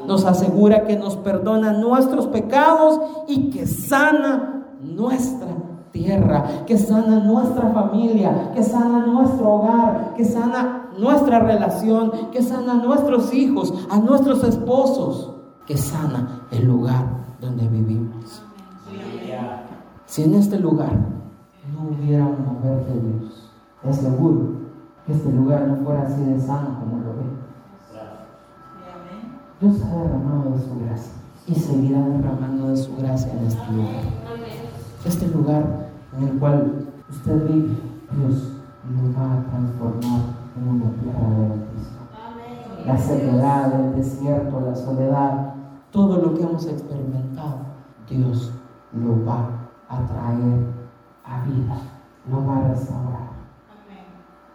Nos 0.07 0.25
asegura 0.25 0.85
que 0.85 0.97
nos 0.97 1.17
perdona 1.17 1.73
nuestros 1.73 2.29
pecados 2.29 3.01
y 3.27 3.51
que 3.51 3.67
sana 3.67 4.53
nuestra 4.81 5.49
tierra, 5.97 6.65
que 6.67 6.79
sana 6.79 7.21
nuestra 7.21 7.71
familia, 7.71 8.53
que 8.55 8.63
sana 8.63 9.07
nuestro 9.07 9.55
hogar, 9.55 10.15
que 10.17 10.25
sana 10.25 10.91
nuestra 10.99 11.41
relación, 11.41 12.13
que 12.33 12.43
sana 12.43 12.73
a 12.73 12.77
nuestros 12.77 13.33
hijos, 13.33 13.73
a 13.91 13.99
nuestros 13.99 14.45
esposos, 14.45 15.35
que 15.67 15.77
sana 15.77 16.47
el 16.51 16.67
lugar 16.67 17.05
donde 17.41 17.69
vivimos. 17.69 18.43
Si 20.07 20.23
en 20.23 20.35
este 20.35 20.59
lugar 20.59 20.93
no 21.73 21.89
hubiera 21.89 22.25
un 22.25 22.45
mover 22.45 22.87
de 22.87 23.01
Dios, 23.01 23.51
es 23.85 23.97
seguro 23.97 24.57
que 25.07 25.13
este 25.13 25.33
lugar 25.33 25.67
no 25.67 25.85
fuera 25.85 26.03
así 26.03 26.23
de 26.23 26.41
sano 26.41 26.81
como 26.81 27.03
lo 27.03 27.11
ve. 27.11 27.47
Dios 29.61 29.83
ha 29.83 30.03
derramado 30.03 30.51
de 30.51 30.59
su 30.59 30.79
gracia 30.85 31.13
y 31.47 31.55
seguirá 31.55 32.01
derramando 32.01 32.69
de 32.69 32.77
su 32.77 32.95
gracia 32.97 33.33
en 33.33 33.47
este 33.47 33.73
lugar 33.73 34.66
este 35.07 35.29
lugar 35.29 35.89
en 36.17 36.29
el 36.29 36.39
cual 36.39 36.87
usted 37.09 37.47
vive, 37.49 37.77
Dios 38.11 38.53
lo 38.91 39.19
va 39.19 39.35
a 39.35 39.45
transformar 39.45 40.21
en 40.57 40.69
una 40.69 40.91
tierra 41.01 41.31
de 41.31 41.49
bendición. 41.49 42.07
La 42.87 42.99
sequedad, 42.99 43.81
el 43.81 43.97
desierto, 43.97 44.61
la 44.61 44.75
soledad, 44.75 45.55
todo 45.91 46.17
lo 46.19 46.35
que 46.35 46.43
hemos 46.43 46.67
experimentado, 46.67 47.59
Dios 48.09 48.53
lo 48.93 49.25
va 49.25 49.49
a 49.89 50.07
traer 50.07 50.67
a 51.25 51.45
vida, 51.45 51.79
lo 52.31 52.47
va 52.47 52.59
a 52.59 52.69
restaurar. 52.69 53.27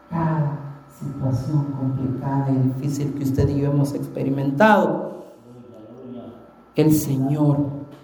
Cada 0.10 0.58
situación 0.90 1.66
complicada 1.78 2.50
y 2.52 2.58
difícil 2.58 3.14
que 3.14 3.24
usted 3.24 3.48
y 3.50 3.62
yo 3.62 3.72
hemos 3.72 3.94
experimentado, 3.94 5.12
el 6.76 6.94
Señor 6.94 7.58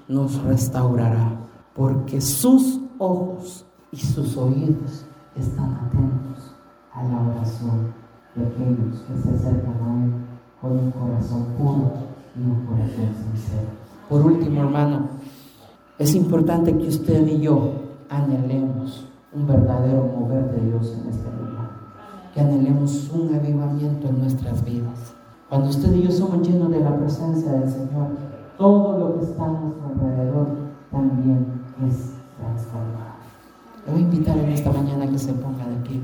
nos 0.07 0.41
restaurará 0.43 1.46
porque 1.77 2.19
sus 2.19 2.79
ojos 2.97 3.63
y 3.91 3.97
sus 3.97 4.35
oídos 4.35 5.05
están 5.35 5.75
atentos 5.75 6.55
a 6.91 7.03
la 7.03 7.21
oración 7.21 7.93
de 8.35 8.47
aquellos 8.47 8.99
que 9.01 9.21
se 9.21 9.29
acercan 9.35 9.75
a 9.85 10.05
Él 10.05 10.11
con 10.59 10.71
un 10.71 10.91
corazón 10.91 11.45
puro 11.55 11.91
y 12.35 12.41
un 12.41 12.65
corazón 12.65 13.13
sincero. 13.31 13.67
Por 14.09 14.25
último, 14.25 14.61
hermano, 14.61 15.01
es 15.99 16.15
importante 16.15 16.75
que 16.75 16.87
usted 16.87 17.27
y 17.27 17.41
yo 17.41 17.73
anhelemos 18.09 19.07
un 19.31 19.45
verdadero 19.45 20.03
mover 20.17 20.51
de 20.51 20.65
Dios 20.71 20.97
en 20.99 21.09
este 21.09 21.29
lugar, 21.29 21.69
que 22.33 22.41
anhelemos 22.41 23.11
un 23.13 23.35
avivamiento 23.35 24.07
en 24.07 24.19
nuestras 24.19 24.65
vidas. 24.65 25.13
Cuando 25.47 25.69
usted 25.69 25.93
y 25.93 26.03
yo 26.03 26.11
somos 26.11 26.47
llenos 26.47 26.71
de 26.71 26.79
la 26.79 26.97
presencia 26.97 27.51
del 27.51 27.69
Señor, 27.69 28.07
todo 28.57 28.97
lo 28.97 29.19
que 29.19 29.25
está 29.25 29.45
a 29.45 29.49
nuestro 29.49 29.85
alrededor 29.89 30.66
también 30.91 31.45
es 31.87 32.13
transformado. 32.37 33.17
Le 33.85 33.93
voy 33.93 34.01
a 34.01 34.05
invitar 34.05 34.37
en 34.37 34.49
esta 34.49 34.71
mañana 34.71 35.07
que 35.07 35.17
se 35.17 35.33
ponga 35.33 35.65
de 35.65 35.77
aquí. 35.77 36.01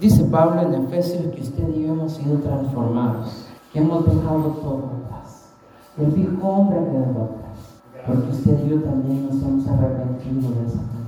Dice 0.00 0.24
Pablo 0.24 0.62
en 0.62 0.84
Efesios 0.84 1.34
que 1.34 1.42
usted 1.42 1.68
y 1.74 1.82
yo 1.82 1.92
hemos 1.92 2.12
sido 2.12 2.38
transformados, 2.38 3.46
que 3.72 3.78
hemos 3.78 4.04
dejado 4.04 4.42
todo 4.62 4.92
atrás. 5.04 5.50
El 5.98 6.10
viejo 6.10 6.46
hombre 6.46 6.78
quedó 6.78 7.24
atrás, 7.24 8.06
porque 8.06 8.30
usted 8.30 8.66
y 8.66 8.70
yo 8.70 8.80
también 8.82 9.26
nos 9.26 9.42
hemos 9.42 9.66
arrepentido 9.66 10.50
de 10.50 10.66
esa 10.66 10.76
manera. 10.76 11.06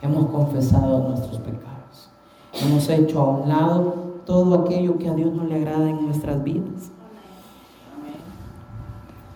Hemos 0.00 0.30
confesado 0.30 1.08
nuestros 1.08 1.38
pecados. 1.38 2.10
Hemos 2.54 2.88
hecho 2.88 3.20
a 3.20 3.30
un 3.30 3.48
lado 3.48 3.94
todo 4.24 4.62
aquello 4.62 4.98
que 4.98 5.08
a 5.08 5.14
Dios 5.14 5.32
no 5.34 5.44
le 5.44 5.56
agrada 5.56 5.88
en 5.90 6.06
nuestras 6.06 6.42
vidas. 6.42 6.90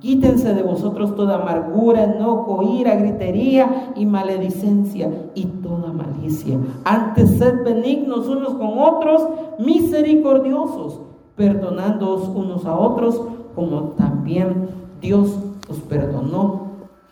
Quítense 0.00 0.54
de 0.54 0.62
vosotros 0.62 1.14
toda 1.14 1.42
amargura, 1.42 2.04
enojo, 2.04 2.62
ira, 2.62 2.96
gritería 2.96 3.92
y 3.94 4.06
maledicencia 4.06 5.10
y 5.34 5.44
toda 5.44 5.92
malicia. 5.92 6.58
Antes 6.84 7.38
sed 7.38 7.62
benignos 7.62 8.26
unos 8.26 8.54
con 8.54 8.78
otros, 8.78 9.28
misericordiosos, 9.58 11.02
perdonándoos 11.36 12.28
unos 12.28 12.64
a 12.64 12.78
otros, 12.78 13.20
como 13.54 13.90
también 13.90 14.70
Dios 15.02 15.36
os 15.68 15.78
perdonó 15.80 16.70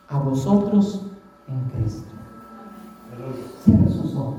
a 0.08 0.18
vosotros 0.20 1.02
en 1.46 1.82
Cristo. 1.82 2.08
Cierra 3.64 3.88
sus 3.90 4.14
ojos 4.16 4.36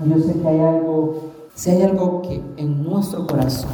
en 0.00 0.12
esta 0.12 0.16
Yo 0.16 0.32
sé 0.32 0.40
que 0.40 0.48
hay 0.48 0.60
algo, 0.60 1.14
si 1.54 1.70
hay 1.70 1.82
algo 1.82 2.22
que 2.22 2.42
en 2.56 2.82
nuestro 2.82 3.24
corazón 3.24 3.70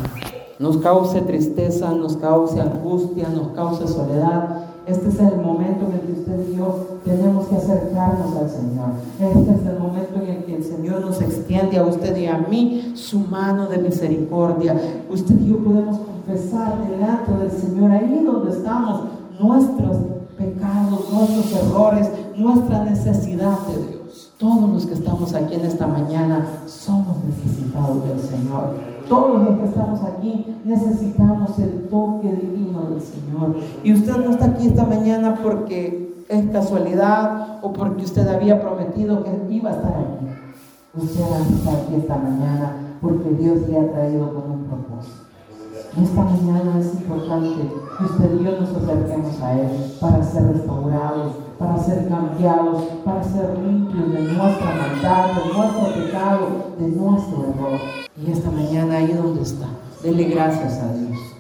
nos 0.59 0.79
cause 0.79 1.21
tristeza, 1.23 1.93
nos 1.93 2.17
cause 2.17 2.61
angustia, 2.61 3.29
nos 3.29 3.49
cause 3.49 3.87
soledad. 3.87 4.65
Este 4.87 5.09
es 5.09 5.21
el 5.21 5.37
momento 5.37 5.87
en 5.87 5.93
el 5.93 6.01
que 6.01 6.13
usted 6.13 6.49
y 6.51 6.57
yo 6.57 6.99
tenemos 7.05 7.47
que 7.47 7.57
acercarnos 7.57 8.37
al 8.37 8.49
Señor. 8.49 8.89
Este 9.21 9.53
es 9.53 9.67
el 9.67 9.79
momento 9.79 10.15
en 10.17 10.29
el 10.29 10.45
que 10.45 10.57
el 10.57 10.65
Señor 10.65 11.01
nos 11.03 11.21
extiende 11.21 11.77
a 11.77 11.85
usted 11.85 12.17
y 12.17 12.27
a 12.27 12.39
mí 12.39 12.93
su 12.97 13.21
mano 13.21 13.67
de 13.67 13.79
misericordia. 13.79 14.75
Usted 15.11 15.39
y 15.41 15.51
yo 15.51 15.59
podemos 15.59 15.99
confesar 15.99 16.79
delante 16.89 17.33
del 17.33 17.51
Señor 17.51 17.91
ahí 17.93 18.25
donde 18.25 18.51
estamos 18.51 19.03
nuestros 19.39 19.97
pecados, 20.39 21.11
nuestros 21.13 21.53
errores, 21.53 22.11
nuestra 22.37 22.85
necesidad 22.85 23.59
de 23.67 23.77
Dios. 23.77 23.98
Todos 24.39 24.71
los 24.71 24.87
que 24.87 24.95
estamos 24.95 25.35
aquí 25.35 25.55
en 25.55 25.65
esta 25.65 25.89
mañana 25.89 26.47
somos 26.67 27.17
necesitados 27.25 28.09
del 28.09 28.21
Señor. 28.21 28.77
Todos 29.09 29.43
los 29.43 29.59
que 29.59 29.65
estamos 29.65 30.01
aquí 30.03 30.57
necesitamos 30.65 31.59
el 31.59 31.89
toque 31.89 32.33
divino 32.37 32.83
del 32.83 33.01
Señor. 33.01 33.57
Y 33.83 33.95
usted 33.95 34.17
no 34.17 34.31
está 34.31 34.45
aquí 34.45 34.69
esta 34.69 34.85
mañana 34.85 35.41
porque 35.43 36.25
es 36.29 36.51
casualidad 36.51 37.59
o 37.63 37.73
porque 37.73 38.05
usted 38.05 38.29
había 38.29 38.61
prometido 38.61 39.25
que 39.25 39.53
iba 39.53 39.71
a 39.71 39.75
estar 39.75 39.93
aquí. 39.93 40.27
Usted 40.95 41.25
está 41.57 41.73
aquí 41.73 41.95
esta 41.97 42.17
mañana 42.17 42.77
porque 43.01 43.31
Dios 43.31 43.69
le 43.69 43.77
ha 43.77 43.91
traído 43.91 44.33
con 44.35 44.53
un 44.53 44.65
propósito. 44.67 45.29
Esta 46.01 46.23
mañana 46.23 46.79
es 46.79 46.95
importante 46.95 47.57
que 47.99 48.05
usted 48.05 48.41
y 48.41 48.45
yo 48.45 48.61
nos 48.61 48.71
acerquemos 48.71 49.41
a 49.43 49.61
Él 49.61 49.97
para 50.01 50.23
ser 50.23 50.47
restaurados, 50.53 51.33
para 51.59 51.77
ser 51.79 52.09
cambiados, 52.09 52.85
para 53.05 53.23
ser 53.25 53.59
limpios 53.59 54.13
de 54.13 54.21
nuestra 54.21 54.75
maldad, 54.75 55.27
de 55.35 55.53
nuestro 55.53 55.95
pecado, 55.95 56.49
de 56.79 56.89
nuestro 56.89 57.45
error. 57.49 57.81
Y 58.17 58.31
esta 58.31 58.51
mañana 58.51 58.99
ahí 58.99 59.13
donde 59.13 59.43
está, 59.43 59.67
dele 60.03 60.25
gracias 60.25 60.79
a 60.79 60.93
Dios. 60.93 61.38